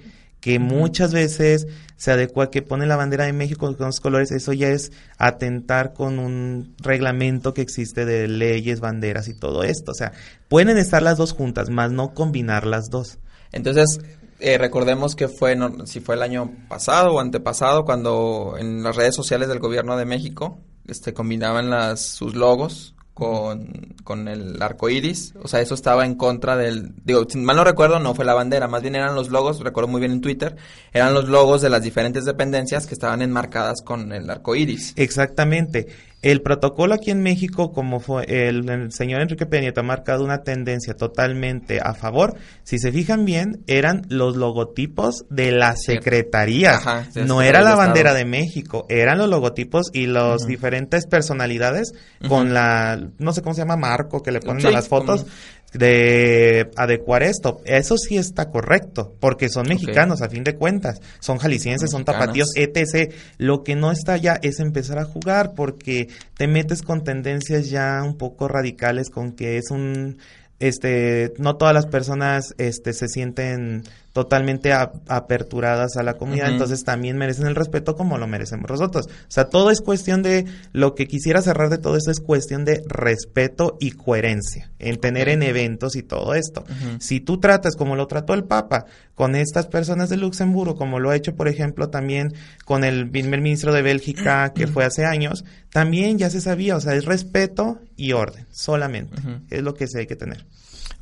que 0.45 0.59
muchas 0.59 1.15
veces 1.15 1.69
se 1.97 2.13
adecua 2.13 2.51
que 2.51 2.61
pone 2.61 2.85
la 2.85 2.97
bandera 2.97 3.25
de 3.25 3.33
México 3.33 3.75
con 3.75 3.87
los 3.87 4.01
colores, 4.01 4.31
eso 4.31 4.53
ya 4.53 4.69
es 4.69 4.93
atentar 5.17 5.95
con 5.95 6.19
un 6.19 6.75
reglamento 6.81 7.55
que 7.55 7.63
existe 7.63 8.05
de 8.05 8.29
leyes, 8.29 8.81
banderas 8.81 9.27
y 9.29 9.33
todo 9.33 9.63
esto. 9.63 9.93
O 9.93 9.95
sea, 9.95 10.13
pueden 10.49 10.77
estar 10.77 11.01
las 11.01 11.17
dos 11.17 11.33
juntas, 11.33 11.71
más 11.71 11.93
no 11.93 12.13
combinar 12.13 12.67
las 12.67 12.91
dos. 12.91 13.17
Entonces, 13.53 14.01
eh, 14.39 14.59
recordemos 14.59 15.17
que 15.17 15.29
fue, 15.29 15.57
si 15.87 16.01
fue 16.01 16.17
el 16.17 16.23
año 16.23 16.53
pasado 16.69 17.15
o 17.15 17.21
antepasado, 17.21 17.87
cuando 17.87 18.57
en 18.59 18.83
las 18.83 18.97
redes 18.97 19.15
sociales 19.15 19.49
del 19.49 19.61
gobierno 19.61 19.97
de 19.97 20.05
México 20.05 20.59
este, 20.87 21.15
combinaban 21.15 21.71
las, 21.71 22.03
sus 22.03 22.35
logos 22.35 22.94
con, 23.15 23.95
con 24.03 24.29
el 24.29 24.61
arco 24.61 24.91
iris. 24.91 25.35
O 25.41 25.49
sea, 25.49 25.61
eso 25.61 25.75
estaba 25.75 26.05
en 26.05 26.17
contra 26.17 26.57
del. 26.57 26.93
Digo, 27.05 27.25
si 27.29 27.39
mal 27.39 27.57
no 27.57 27.65
recuerdo, 27.65 28.01
no 28.01 28.15
fue 28.15 28.25
la 28.25 28.35
bandera, 28.35 28.69
más 28.69 28.83
bien 28.83 28.97
eran 28.97 29.15
los 29.15 29.31
logos, 29.31 29.61
recuerdo 29.61 29.89
muy 29.89 30.01
bien 30.01 30.13
en 30.13 30.21
Twitter, 30.21 30.57
eran 30.93 31.15
los 31.15 31.29
logos 31.29 31.63
de 31.63 31.71
las 31.71 31.83
diferentes 31.83 32.25
dependencias 32.25 32.87
que 32.87 32.95
estaban 32.95 33.23
enmarcadas 33.23 33.81
con 33.83 34.13
el 34.13 34.29
arco 34.29 34.57
iris. 34.57 34.93
Exactamente. 34.97 35.87
El 36.25 36.41
protocolo 36.41 36.95
aquí 36.95 37.11
en 37.11 37.21
México, 37.21 37.71
como 37.71 38.01
fue 38.01 38.25
el, 38.27 38.91
señor 38.93 39.21
Enrique 39.21 39.45
Peña 39.45 39.75
ha 39.77 39.83
marcado 39.83 40.25
una 40.25 40.39
tendencia 40.39 40.95
totalmente 40.95 41.81
a 41.83 41.93
favor. 41.93 42.39
Si 42.63 42.79
se 42.79 42.93
fijan 42.93 43.27
bien, 43.27 43.63
eran 43.67 44.07
los 44.09 44.35
logotipos 44.35 45.27
de 45.29 45.53
la 45.53 45.77
secretaría. 45.77 46.81
no 47.27 47.43
era 47.43 47.61
la 47.61 47.75
bandera 47.75 48.15
de 48.15 48.25
México, 48.25 48.87
eran 48.89 49.19
los 49.19 49.29
logotipos 49.29 49.91
y 49.93 50.07
las 50.07 50.47
diferentes 50.47 51.07
personalidades 51.07 51.93
con 52.27 52.55
la, 52.55 52.99
no 53.19 53.35
sé 53.35 53.43
cómo 53.43 53.55
se 53.55 53.61
llama, 53.61 53.77
marco 53.77 54.23
que 54.23 54.33
le 54.33 54.41
ponen 54.41 54.65
a 54.65 54.71
las 54.71 54.89
fotos 54.89 55.27
de 55.73 56.71
adecuar 56.77 57.23
esto. 57.23 57.61
Eso 57.65 57.97
sí 57.99 58.17
está 58.17 58.51
correcto, 58.51 59.15
porque 59.21 59.49
son 59.49 59.69
mexicanos 59.69 60.23
a 60.23 60.29
fin 60.29 60.45
de 60.45 60.55
cuentas, 60.55 61.01
son 61.21 61.39
jaliscienses, 61.39 61.91
son 61.91 62.05
tapatíos, 62.05 62.51
etc. 62.55 63.13
Lo 63.39 63.65
que 63.65 63.75
no 63.75 63.91
está 63.91 64.17
ya 64.17 64.39
es 64.43 64.61
empezar 64.61 64.99
a 64.99 65.05
jugar, 65.05 65.55
porque 65.55 66.09
te 66.37 66.47
metes 66.47 66.83
con 66.83 67.03
tendencias 67.03 67.71
ya 67.71 68.03
un 68.05 68.17
poco 68.17 68.49
radicales, 68.49 69.11
con 69.11 69.33
que 69.33 69.59
es 69.59 69.71
un 69.71 70.19
este 70.61 71.33
no 71.39 71.57
todas 71.57 71.75
las 71.75 71.87
personas 71.87 72.55
este 72.59 72.93
se 72.93 73.09
sienten 73.09 73.83
totalmente 74.15 74.73
aperturadas 74.73 75.97
a 75.97 76.05
la 76.05 76.15
comunidad, 76.15 76.53
entonces 76.53 76.85
también 76.85 77.17
merecen 77.17 77.49
el 77.49 77.57
respeto 77.57 77.97
como 77.97 78.17
lo 78.17 78.29
merecemos 78.29 78.71
nosotros. 78.71 79.09
O 79.09 79.11
sea, 79.27 79.47
todo 79.47 79.73
es 79.73 79.81
cuestión 79.81 80.23
de, 80.23 80.47
lo 80.73 80.95
que 80.95 81.09
quisiera 81.09 81.43
cerrar 81.43 81.69
de 81.69 81.79
todo 81.79 81.97
esto 81.97 82.13
es 82.13 82.21
cuestión 82.21 82.65
de 82.65 82.85
respeto 82.87 83.77
y 83.81 83.91
coherencia 83.91 84.71
en 84.79 85.01
tener 85.01 85.29
en 85.29 85.43
eventos 85.43 85.97
y 85.97 86.05
todo 86.05 86.35
esto. 86.35 86.65
Si 87.01 87.19
tú 87.19 87.41
tratas 87.41 87.75
como 87.75 87.97
lo 87.97 88.07
trató 88.07 88.35
el 88.35 88.45
Papa 88.45 88.87
con 89.17 89.35
estas 89.35 89.67
personas 89.67 90.11
de 90.11 90.17
Luxemburgo, 90.17 90.77
como 90.77 91.01
lo 91.01 91.11
ha 91.11 91.17
hecho, 91.17 91.35
por 91.35 91.49
ejemplo, 91.49 91.91
también 91.91 92.35
con 92.65 92.85
el 92.85 93.11
primer 93.11 93.41
ministro 93.41 93.73
de 93.73 93.83
Bélgica, 93.83 94.53
que 94.55 94.69
fue 94.69 94.85
hace 94.85 95.05
años, 95.05 95.45
también 95.73 96.19
ya 96.19 96.31
se 96.31 96.41
sabía, 96.41 96.77
o 96.77 96.81
sea, 96.81 96.95
es 96.95 97.05
respeto 97.05 97.81
y 97.97 98.13
orden, 98.13 98.47
solamente. 98.53 99.17
Es 99.51 99.63
lo 99.63 99.75
que 99.75 99.89
se 99.89 99.99
hay 99.99 100.07
que 100.07 100.15
tener. 100.15 100.47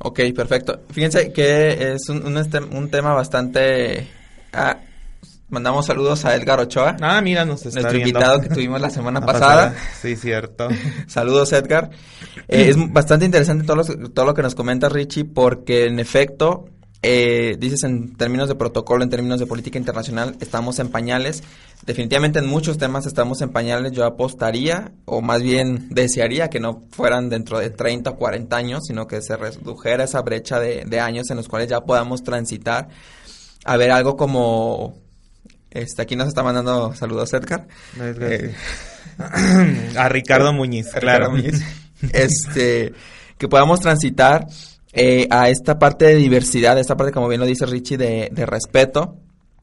Ok, 0.03 0.19
perfecto. 0.35 0.81
Fíjense 0.91 1.31
que 1.31 1.93
es 1.93 2.09
un, 2.09 2.37
un, 2.71 2.89
tema 2.89 3.13
bastante... 3.13 4.07
Ah, 4.51 4.77
mandamos 5.47 5.85
saludos 5.85 6.25
a 6.25 6.35
Edgar 6.35 6.59
Ochoa. 6.59 6.97
Ah, 6.99 7.21
mira, 7.21 7.45
nos 7.45 7.65
está 7.65 7.79
Nuestro 7.79 7.99
invitado 7.99 8.41
que 8.41 8.49
tuvimos 8.49 8.81
la 8.81 8.89
semana 8.89 9.21
pasada. 9.25 9.73
Sí, 10.01 10.17
cierto. 10.17 10.67
saludos, 11.07 11.53
Edgar. 11.53 11.89
Eh, 12.49 12.69
es 12.69 12.91
bastante 12.91 13.25
interesante 13.25 13.65
todo 13.65 13.77
lo, 13.77 13.85
todo 14.09 14.25
lo 14.25 14.33
que 14.33 14.41
nos 14.41 14.55
comenta 14.55 14.89
Richie 14.89 15.23
porque, 15.23 15.85
en 15.85 15.99
efecto, 15.99 16.65
eh, 17.05 17.57
dices 17.59 17.83
en 17.83 18.15
términos 18.15 18.47
de 18.47 18.55
protocolo, 18.55 19.03
en 19.03 19.09
términos 19.09 19.37
de 19.37 19.45
política 19.45 19.77
internacional, 19.77 20.37
estamos 20.39 20.79
en 20.79 20.87
pañales. 20.87 21.43
Definitivamente 21.85 22.39
en 22.39 22.47
muchos 22.47 22.77
temas 22.77 23.05
estamos 23.05 23.41
en 23.41 23.49
pañales. 23.49 23.91
Yo 23.91 24.05
apostaría, 24.05 24.93
o 25.03 25.21
más 25.21 25.41
bien 25.41 25.89
desearía 25.89 26.49
que 26.49 26.61
no 26.61 26.83
fueran 26.91 27.27
dentro 27.29 27.59
de 27.59 27.71
30 27.71 28.11
o 28.11 28.15
40 28.15 28.55
años, 28.55 28.83
sino 28.87 29.05
que 29.05 29.21
se 29.21 29.35
redujera 29.35 30.05
esa 30.05 30.21
brecha 30.21 30.61
de, 30.61 30.99
años 31.01 31.29
en 31.29 31.35
los 31.35 31.49
cuales 31.49 31.67
ya 31.67 31.81
podamos 31.81 32.23
transitar 32.23 32.87
a 33.65 33.75
ver 33.75 33.91
algo 33.91 34.15
como 34.15 34.95
Este, 35.71 36.01
aquí 36.03 36.15
nos 36.15 36.29
está 36.29 36.41
mandando 36.41 36.95
saludos 36.95 37.33
Edgar. 37.33 37.67
No 37.97 38.05
es 38.05 38.17
Eh, 38.17 38.55
a 39.97 40.07
Ricardo 40.07 40.53
Muñiz, 40.53 40.87
claro. 40.91 41.31
Ricardo 41.31 41.31
Muñiz. 41.31 41.61
Este, 42.13 42.93
que 43.37 43.49
podamos 43.49 43.81
transitar 43.81 44.47
eh, 44.93 45.27
a 45.29 45.49
esta 45.49 45.77
parte 45.79 46.05
de 46.05 46.15
diversidad, 46.15 46.77
esta 46.79 46.95
parte, 46.95 47.11
como 47.11 47.27
bien 47.27 47.39
lo 47.41 47.45
dice 47.47 47.65
Richie, 47.65 47.97
de, 47.97 48.29
de 48.31 48.45
respeto. 48.45 49.17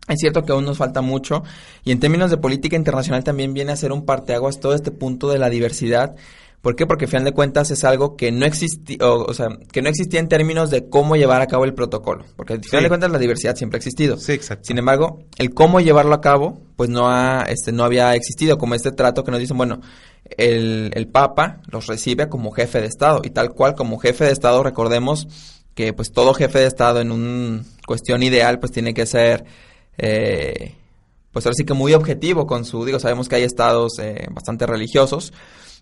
Es 0.09 0.19
cierto 0.19 0.43
que 0.43 0.51
aún 0.53 0.65
nos 0.65 0.77
falta 0.79 1.03
mucho 1.03 1.45
y 1.85 1.93
en 1.93 2.01
términos 2.01 2.31
de 2.31 2.37
política 2.37 2.75
internacional 2.75 3.23
también 3.23 3.55
viene 3.55 3.71
a 3.73 3.77
ser 3.77 3.93
un 3.93 4.05
parteaguas 4.05 4.59
todo 4.59 4.75
este 4.75 4.91
punto 4.91 5.29
de 5.29 5.39
la 5.39 5.49
diversidad. 5.51 6.17
¿Por 6.63 6.75
qué? 6.77 6.85
Porque 6.87 7.05
al 7.07 7.11
final 7.11 7.25
de 7.25 7.33
cuentas 7.33 7.71
es 7.71 7.85
algo 7.85 8.17
que 8.17 8.33
no 8.33 8.45
existía, 8.45 8.99
o, 9.01 9.25
o 9.25 9.33
sea, 9.33 9.49
que 9.73 9.81
no 9.81 9.89
existía 9.89 10.21
en 10.21 10.29
términos 10.29 10.69
de 10.71 10.89
cómo 10.91 11.17
llevar 11.17 11.41
a 11.41 11.47
cabo 11.47 11.65
el 11.65 11.73
protocolo. 11.75 12.25
Porque 12.37 12.53
al 12.55 12.61
final 12.63 12.81
Sí. 12.81 12.83
de 12.85 12.89
cuentas 12.89 13.11
la 13.11 13.19
diversidad 13.19 13.57
siempre 13.57 13.77
ha 13.77 13.79
existido. 13.79 14.19
Sí, 14.19 14.33
exacto. 14.33 14.65
Sin 14.67 14.77
embargo, 14.79 15.21
el 15.39 15.55
cómo 15.55 15.81
llevarlo 15.81 16.15
a 16.15 16.21
cabo, 16.21 16.61
pues 16.77 16.91
no 16.91 17.09
ha, 17.09 17.45
este, 17.49 17.73
no 17.73 17.85
había 17.85 18.15
existido, 18.15 18.59
como 18.59 18.75
este 18.75 18.93
trato 18.93 19.25
que 19.25 19.31
nos 19.31 19.41
dicen, 19.41 19.57
bueno, 19.57 19.81
el, 20.37 20.91
el 20.95 21.09
Papa 21.09 21.61
los 21.71 21.87
recibe 21.87 22.29
como 22.29 22.51
jefe 22.51 22.81
de 22.81 22.87
Estado, 22.87 23.21
y 23.25 23.31
tal 23.31 23.51
cual 23.51 23.75
como 23.75 23.99
jefe 23.99 24.25
de 24.25 24.33
Estado, 24.33 24.63
recordemos 24.63 25.29
que 25.75 25.93
pues 25.93 26.13
todo 26.13 26.35
jefe 26.35 26.59
de 26.59 26.67
Estado 26.67 27.01
en 27.01 27.13
una 27.13 27.65
cuestión 27.87 28.23
ideal, 28.23 28.59
pues 28.59 28.73
tiene 28.73 28.95
que 28.95 29.07
ser, 29.07 29.45
eh, 29.99 30.75
pues 31.33 31.47
ahora 31.47 31.55
sí 31.55 31.65
que 31.65 31.75
muy 31.75 31.95
objetivo 31.95 32.47
con 32.47 32.65
su, 32.65 32.85
digo, 32.85 32.99
sabemos 32.99 33.29
que 33.29 33.37
hay 33.37 33.45
estados 33.45 33.99
eh, 33.99 34.27
bastante 34.31 34.67
religiosos, 34.67 35.33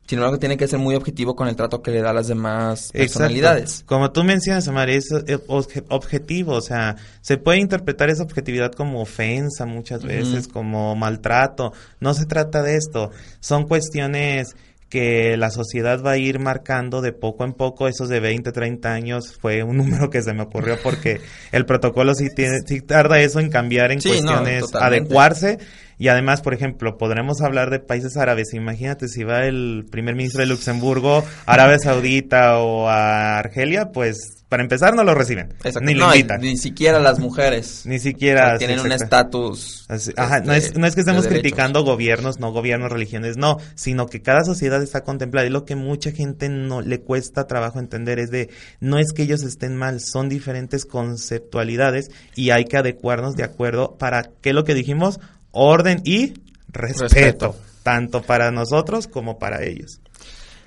sin 0.08 0.18
embargo 0.18 0.38
tiene 0.38 0.56
que 0.56 0.66
ser 0.66 0.78
muy 0.78 0.94
objetivo 0.94 1.36
con 1.36 1.46
el 1.48 1.54
trato 1.54 1.82
que 1.82 1.90
le 1.90 2.00
da 2.00 2.10
a 2.10 2.12
las 2.14 2.26
demás 2.28 2.86
Exacto. 2.86 2.98
personalidades. 2.98 3.82
Como 3.86 4.10
tú 4.10 4.24
mencionas, 4.24 4.66
Amari, 4.66 4.94
es 4.94 5.12
eh, 5.12 5.36
obje- 5.46 5.84
objetivo, 5.90 6.54
o 6.54 6.60
sea, 6.62 6.96
se 7.20 7.36
puede 7.36 7.58
interpretar 7.58 8.08
esa 8.08 8.22
objetividad 8.22 8.72
como 8.72 9.02
ofensa 9.02 9.66
muchas 9.66 10.02
veces, 10.02 10.48
como 10.48 10.96
maltrato. 10.96 11.72
No 12.00 12.14
se 12.14 12.24
trata 12.24 12.62
de 12.62 12.76
esto, 12.76 13.10
son 13.40 13.68
cuestiones 13.68 14.56
que 14.88 15.36
la 15.36 15.50
sociedad 15.50 16.02
va 16.02 16.12
a 16.12 16.16
ir 16.16 16.38
marcando 16.38 17.02
de 17.02 17.12
poco 17.12 17.44
en 17.44 17.52
poco, 17.52 17.88
esos 17.88 18.08
de 18.08 18.20
20, 18.20 18.52
30 18.52 18.90
años 18.90 19.36
fue 19.38 19.62
un 19.62 19.76
número 19.76 20.08
que 20.08 20.22
se 20.22 20.32
me 20.32 20.42
ocurrió 20.44 20.78
porque 20.82 21.20
el 21.52 21.66
protocolo 21.66 22.14
sí, 22.14 22.28
tiene, 22.34 22.60
sí 22.66 22.80
tarda 22.80 23.20
eso 23.20 23.38
en 23.40 23.50
cambiar 23.50 23.92
en 23.92 24.00
Sí, 24.00 24.08
no, 24.08 24.14
cuestiones, 24.32 24.60
totalmente. 24.62 24.96
adecuarse 25.04 25.58
y 25.98 26.08
además, 26.08 26.40
por 26.42 26.54
ejemplo, 26.54 26.96
podremos 26.96 27.40
hablar 27.40 27.70
de 27.70 27.80
países 27.80 28.16
árabes. 28.16 28.54
Imagínate 28.54 29.08
si 29.08 29.24
va 29.24 29.46
el 29.46 29.86
primer 29.90 30.14
ministro 30.14 30.40
de 30.40 30.46
Luxemburgo, 30.46 31.24
Arabia 31.46 31.78
Saudita 31.78 32.58
o 32.58 32.88
a 32.88 33.38
Argelia, 33.38 33.90
pues 33.92 34.38
para 34.48 34.62
empezar 34.62 34.94
no 34.94 35.04
lo 35.04 35.14
reciben, 35.14 35.52
Exacto. 35.62 35.80
ni 35.80 35.94
lo 35.94 36.08
No, 36.08 36.38
ni 36.38 36.56
siquiera 36.56 36.98
las 36.98 37.18
mujeres. 37.18 37.82
ni 37.84 37.96
O 37.96 38.00
siquiera 38.00 38.50
sea, 38.50 38.58
tienen 38.58 38.80
un 38.80 38.92
estatus. 38.92 39.86
Ajá, 40.16 40.40
no, 40.40 40.54
es, 40.54 40.66
este, 40.66 40.78
no 40.78 40.86
es 40.86 40.94
que 40.94 41.00
estemos 41.00 41.26
criticando 41.26 41.84
gobiernos, 41.84 42.40
no 42.40 42.50
gobiernos, 42.52 42.90
religiones, 42.90 43.36
no, 43.36 43.58
sino 43.74 44.06
que 44.06 44.22
cada 44.22 44.44
sociedad 44.44 44.82
está 44.82 45.02
contemplada 45.02 45.46
y 45.46 45.50
lo 45.50 45.64
que 45.64 45.76
mucha 45.76 46.12
gente 46.12 46.48
no 46.48 46.80
le 46.80 47.00
cuesta 47.00 47.46
trabajo 47.46 47.78
entender 47.78 48.18
es 48.18 48.30
de, 48.30 48.48
no 48.80 48.98
es 48.98 49.12
que 49.12 49.22
ellos 49.24 49.42
estén 49.42 49.76
mal, 49.76 50.00
son 50.00 50.30
diferentes 50.30 50.86
conceptualidades 50.86 52.10
y 52.34 52.50
hay 52.50 52.64
que 52.64 52.78
adecuarnos 52.78 53.36
de 53.36 53.44
acuerdo 53.44 53.96
para, 53.98 54.30
¿qué 54.40 54.50
es 54.50 54.54
lo 54.54 54.64
que 54.64 54.74
dijimos? 54.74 55.20
Orden 55.58 56.00
y 56.04 56.34
respeto, 56.68 57.02
Respeto. 57.04 57.56
tanto 57.82 58.22
para 58.22 58.50
nosotros 58.50 59.06
como 59.08 59.38
para 59.38 59.64
ellos. 59.64 60.00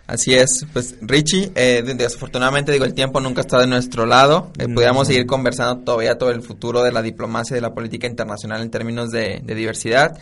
Así 0.07 0.33
es, 0.33 0.65
pues 0.73 0.95
Richie, 1.01 1.51
eh, 1.55 1.83
de- 1.85 1.93
desafortunadamente 1.95 2.71
digo, 2.73 2.83
el 2.83 2.93
tiempo 2.93 3.21
nunca 3.21 3.39
está 3.41 3.59
de 3.59 3.67
nuestro 3.67 4.05
lado. 4.05 4.51
Eh, 4.59 4.67
No. 4.67 4.75
Podríamos 4.75 5.07
seguir 5.07 5.25
conversando 5.25 5.83
todavía 5.85 6.17
todo 6.17 6.31
el 6.31 6.41
futuro 6.41 6.83
de 6.83 6.91
la 6.91 7.01
diplomacia 7.01 7.53
y 7.53 7.55
de 7.55 7.61
la 7.61 7.73
política 7.73 8.07
internacional 8.07 8.61
en 8.61 8.69
términos 8.71 9.09
de, 9.11 9.39
de 9.43 9.55
diversidad. 9.55 10.17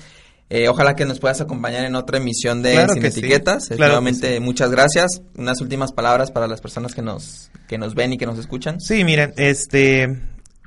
Eh, 0.51 0.67
ojalá 0.67 0.95
que 0.95 1.05
nos 1.05 1.19
puedas 1.19 1.41
acompañar 1.41 1.85
en 1.85 1.95
otra 1.95 2.17
emisión 2.17 2.61
de 2.61 2.73
Claro 2.73 2.93
Sin 2.93 3.01
que 3.01 3.11
sí, 3.11 3.19
Etiquetas. 3.19 3.65
Eh, 3.71 3.75
claro 3.77 3.77
que 3.77 3.95
Nuevamente, 4.01 4.33
sí. 4.35 4.39
muchas 4.39 4.69
gracias. 4.71 5.21
Unas 5.35 5.61
últimas 5.61 5.91
palabras 5.91 6.29
para 6.31 6.47
las 6.47 6.59
personas 6.61 6.93
que 6.93 7.01
nos, 7.01 7.49
que 7.67 7.77
nos 7.79 7.95
ven 7.95 8.13
y 8.13 8.17
que 8.17 8.25
nos 8.27 8.37
escuchan. 8.37 8.79
Sí, 8.81 9.03
miren, 9.03 9.33
este, 9.37 10.07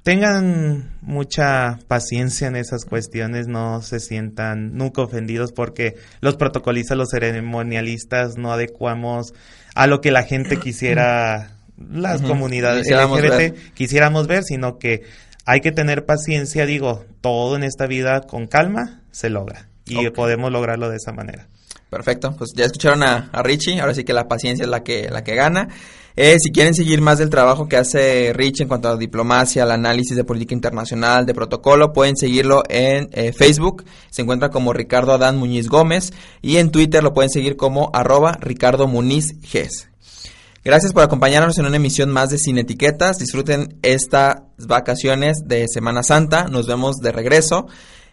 tengan 0.03 0.91
mucha 1.03 1.81
paciencia 1.88 2.47
en 2.47 2.57
esas 2.57 2.85
cuestiones, 2.85 3.49
no 3.49 3.83
se 3.83 4.01
sientan 4.01 4.75
nunca 4.75 5.03
ofendidos 5.03 5.53
porque 5.53 5.97
los 6.21 6.37
protocolistas, 6.37 6.97
los 6.97 7.11
ceremonialistas 7.11 8.38
no 8.38 8.53
adecuamos 8.53 9.35
a 9.75 9.88
lo 9.88 10.01
que 10.01 10.12
la 10.12 10.23
gente 10.23 10.59
quisiera, 10.59 11.57
las 11.77 12.23
comunidades 12.23 12.83
quisiéramos 12.83 13.21
LGBT 13.21 13.37
ver. 13.37 13.55
quisiéramos 13.75 14.27
ver, 14.29 14.45
sino 14.45 14.79
que 14.79 15.03
hay 15.45 15.61
que 15.61 15.73
tener 15.73 16.07
paciencia, 16.07 16.67
digo, 16.67 17.05
todo 17.21 17.57
en 17.57 17.65
esta 17.65 17.87
vida 17.87 18.21
con 18.21 18.47
calma 18.47 19.03
se 19.11 19.29
logra 19.29 19.69
y 19.85 20.09
podemos 20.11 20.53
lograrlo 20.53 20.88
de 20.88 20.97
esa 20.97 21.12
manera. 21.12 21.49
Perfecto, 21.91 22.35
pues 22.38 22.53
ya 22.55 22.65
escucharon 22.65 23.03
a, 23.03 23.29
a 23.33 23.43
Richie, 23.43 23.81
ahora 23.81 23.93
sí 23.93 24.05
que 24.05 24.15
la 24.15 24.29
paciencia 24.29 24.62
es 24.62 24.71
la 24.71 24.83
que, 24.83 25.11
la 25.11 25.25
que 25.25 25.35
gana. 25.35 25.69
Eh, 26.14 26.37
si 26.38 26.53
quieren 26.53 26.75
seguir 26.75 27.01
más 27.01 27.18
del 27.18 27.31
trabajo 27.31 27.68
que 27.68 27.77
hace 27.77 28.33
Richie 28.35 28.64
en 28.64 28.68
cuanto 28.68 28.88
a 28.88 28.96
diplomacia, 28.96 29.62
al 29.62 29.70
análisis 29.70 30.16
de 30.16 30.25
política 30.25 30.55
internacional, 30.55 31.25
de 31.25 31.35
protocolo, 31.35 31.92
pueden 31.92 32.16
seguirlo 32.16 32.62
en 32.68 33.09
eh, 33.12 33.33
Facebook, 33.33 33.85
se 34.11 34.22
encuentra 34.22 34.51
como 34.51 34.72
Ricardo 34.72 35.12
Adán 35.12 35.38
Muñiz 35.38 35.68
Gómez, 35.68 36.12
y 36.42 36.59
en 36.59 36.70
Twitter 36.70 37.03
lo 37.03 37.14
pueden 37.14 37.31
seguir 37.31 37.57
como 37.57 37.90
arroba 37.94 38.37
Ricardo 38.40 38.87
Muniz 38.87 39.37
Ges. 39.42 39.88
Gracias 40.64 40.92
por 40.92 41.03
acompañarnos 41.03 41.59
en 41.59 41.66
una 41.66 41.77
emisión 41.77 42.11
más 42.11 42.31
de 42.31 42.38
Sin 42.38 42.57
Etiquetas. 42.57 43.18
Disfruten 43.18 43.79
estas 43.83 44.42
vacaciones 44.59 45.38
de 45.44 45.66
Semana 45.66 46.05
Santa. 46.05 46.44
Nos 46.44 46.68
vemos 46.68 46.98
de 46.98 47.11
regreso. 47.11 47.66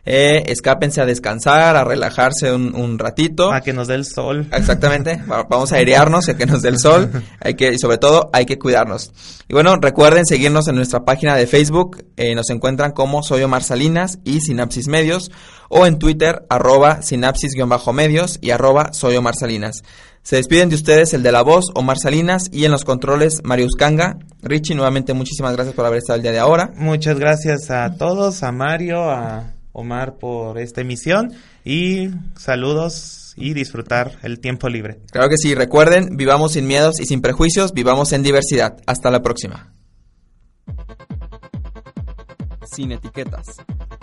Eh, 0.06 0.44
escápense 0.48 1.02
a 1.02 1.06
descansar, 1.06 1.76
a 1.76 1.84
relajarse 1.84 2.52
un, 2.52 2.74
un 2.76 2.98
ratito. 2.98 3.52
A 3.52 3.62
que 3.62 3.74
nos 3.74 3.88
dé 3.88 3.96
el 3.96 4.06
sol. 4.06 4.48
Exactamente, 4.52 5.22
va- 5.32 5.44
vamos 5.44 5.72
a 5.72 5.76
airearnos, 5.76 6.28
a 6.30 6.38
que 6.38 6.46
nos 6.46 6.62
dé 6.62 6.70
el 6.70 6.80
sol, 6.80 7.12
hay 7.40 7.54
que, 7.56 7.74
y 7.74 7.78
sobre 7.78 7.98
todo 7.98 8.30
hay 8.34 8.46
que 8.46 8.58
cuidarnos. 8.58 9.12
Y 9.48 9.54
bueno, 9.54 9.76
recuerden 9.80 10.26
seguirnos 10.26 10.68
en 10.68 10.76
nuestra 10.76 11.04
página 11.06 11.36
de 11.36 11.46
Facebook, 11.48 12.04
eh, 12.18 12.34
nos 12.34 12.50
encuentran 12.50 12.92
como 12.92 13.22
Soy 13.24 13.44
Omar 13.44 13.62
Salinas 13.64 14.20
y 14.24 14.42
Sinapsis 14.42 14.88
Medios, 14.88 15.32
o 15.70 15.86
en 15.86 16.00
Twitter, 16.00 16.44
arroba 16.50 17.02
sinapsis-medios 17.04 18.40
y 18.42 18.52
arroba 18.52 18.94
Soy 18.94 19.16
Omar 19.16 19.36
Salinas. 19.36 19.84
Se 20.24 20.36
despiden 20.36 20.70
de 20.70 20.76
ustedes 20.76 21.14
el 21.14 21.24
de 21.24 21.32
la 21.32 21.42
voz, 21.44 21.66
Omar 21.76 21.98
Salinas, 21.98 22.50
y 22.52 22.66
en 22.66 22.72
los 22.72 22.84
controles, 22.84 23.42
Marius 23.44 23.76
Kanga. 23.78 24.18
Richie, 24.42 24.76
nuevamente 24.76 25.14
muchísimas 25.14 25.54
gracias 25.56 25.76
por 25.76 25.86
haber 25.86 26.00
estado 26.00 26.18
el 26.18 26.24
día 26.24 26.32
de 26.32 26.40
ahora. 26.40 26.72
Muchas 26.76 27.18
gracias 27.20 27.70
a 27.72 27.96
todos, 27.96 28.44
a 28.44 28.52
Mario, 28.52 29.10
a 29.10 29.54
Omar 29.80 30.18
por 30.18 30.60
esta 30.60 30.82
emisión 30.82 31.34
y 31.64 32.10
saludos 32.36 33.34
y 33.38 33.54
disfrutar 33.54 34.20
el 34.24 34.40
tiempo 34.40 34.68
libre. 34.70 35.00
Claro 35.12 35.30
que 35.30 35.38
sí, 35.38 35.56
recuerden, 35.56 36.18
vivamos 36.18 36.54
sin 36.54 36.68
miedos 36.68 37.00
y 37.00 37.06
sin 37.06 37.22
prejuicios, 37.22 37.74
vivamos 37.74 38.12
en 38.12 38.24
diversidad. 38.24 38.78
Hasta 38.86 39.10
la 39.10 39.22
próxima. 39.22 39.74
Sin 42.76 42.92
etiquetas. 42.92 43.46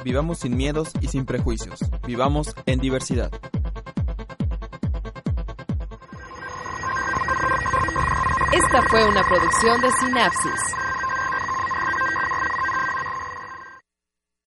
Vivamos 0.04 0.38
sin 0.38 0.56
miedos 0.56 0.90
y 1.00 1.08
sin 1.08 1.26
prejuicios. 1.26 1.80
Vivamos 2.06 2.54
en 2.66 2.78
diversidad. 2.78 3.30
Esta 8.52 8.82
fue 8.88 9.06
una 9.06 9.22
producción 9.28 9.80
de 9.80 9.90
Sinapsis. 10.00 10.86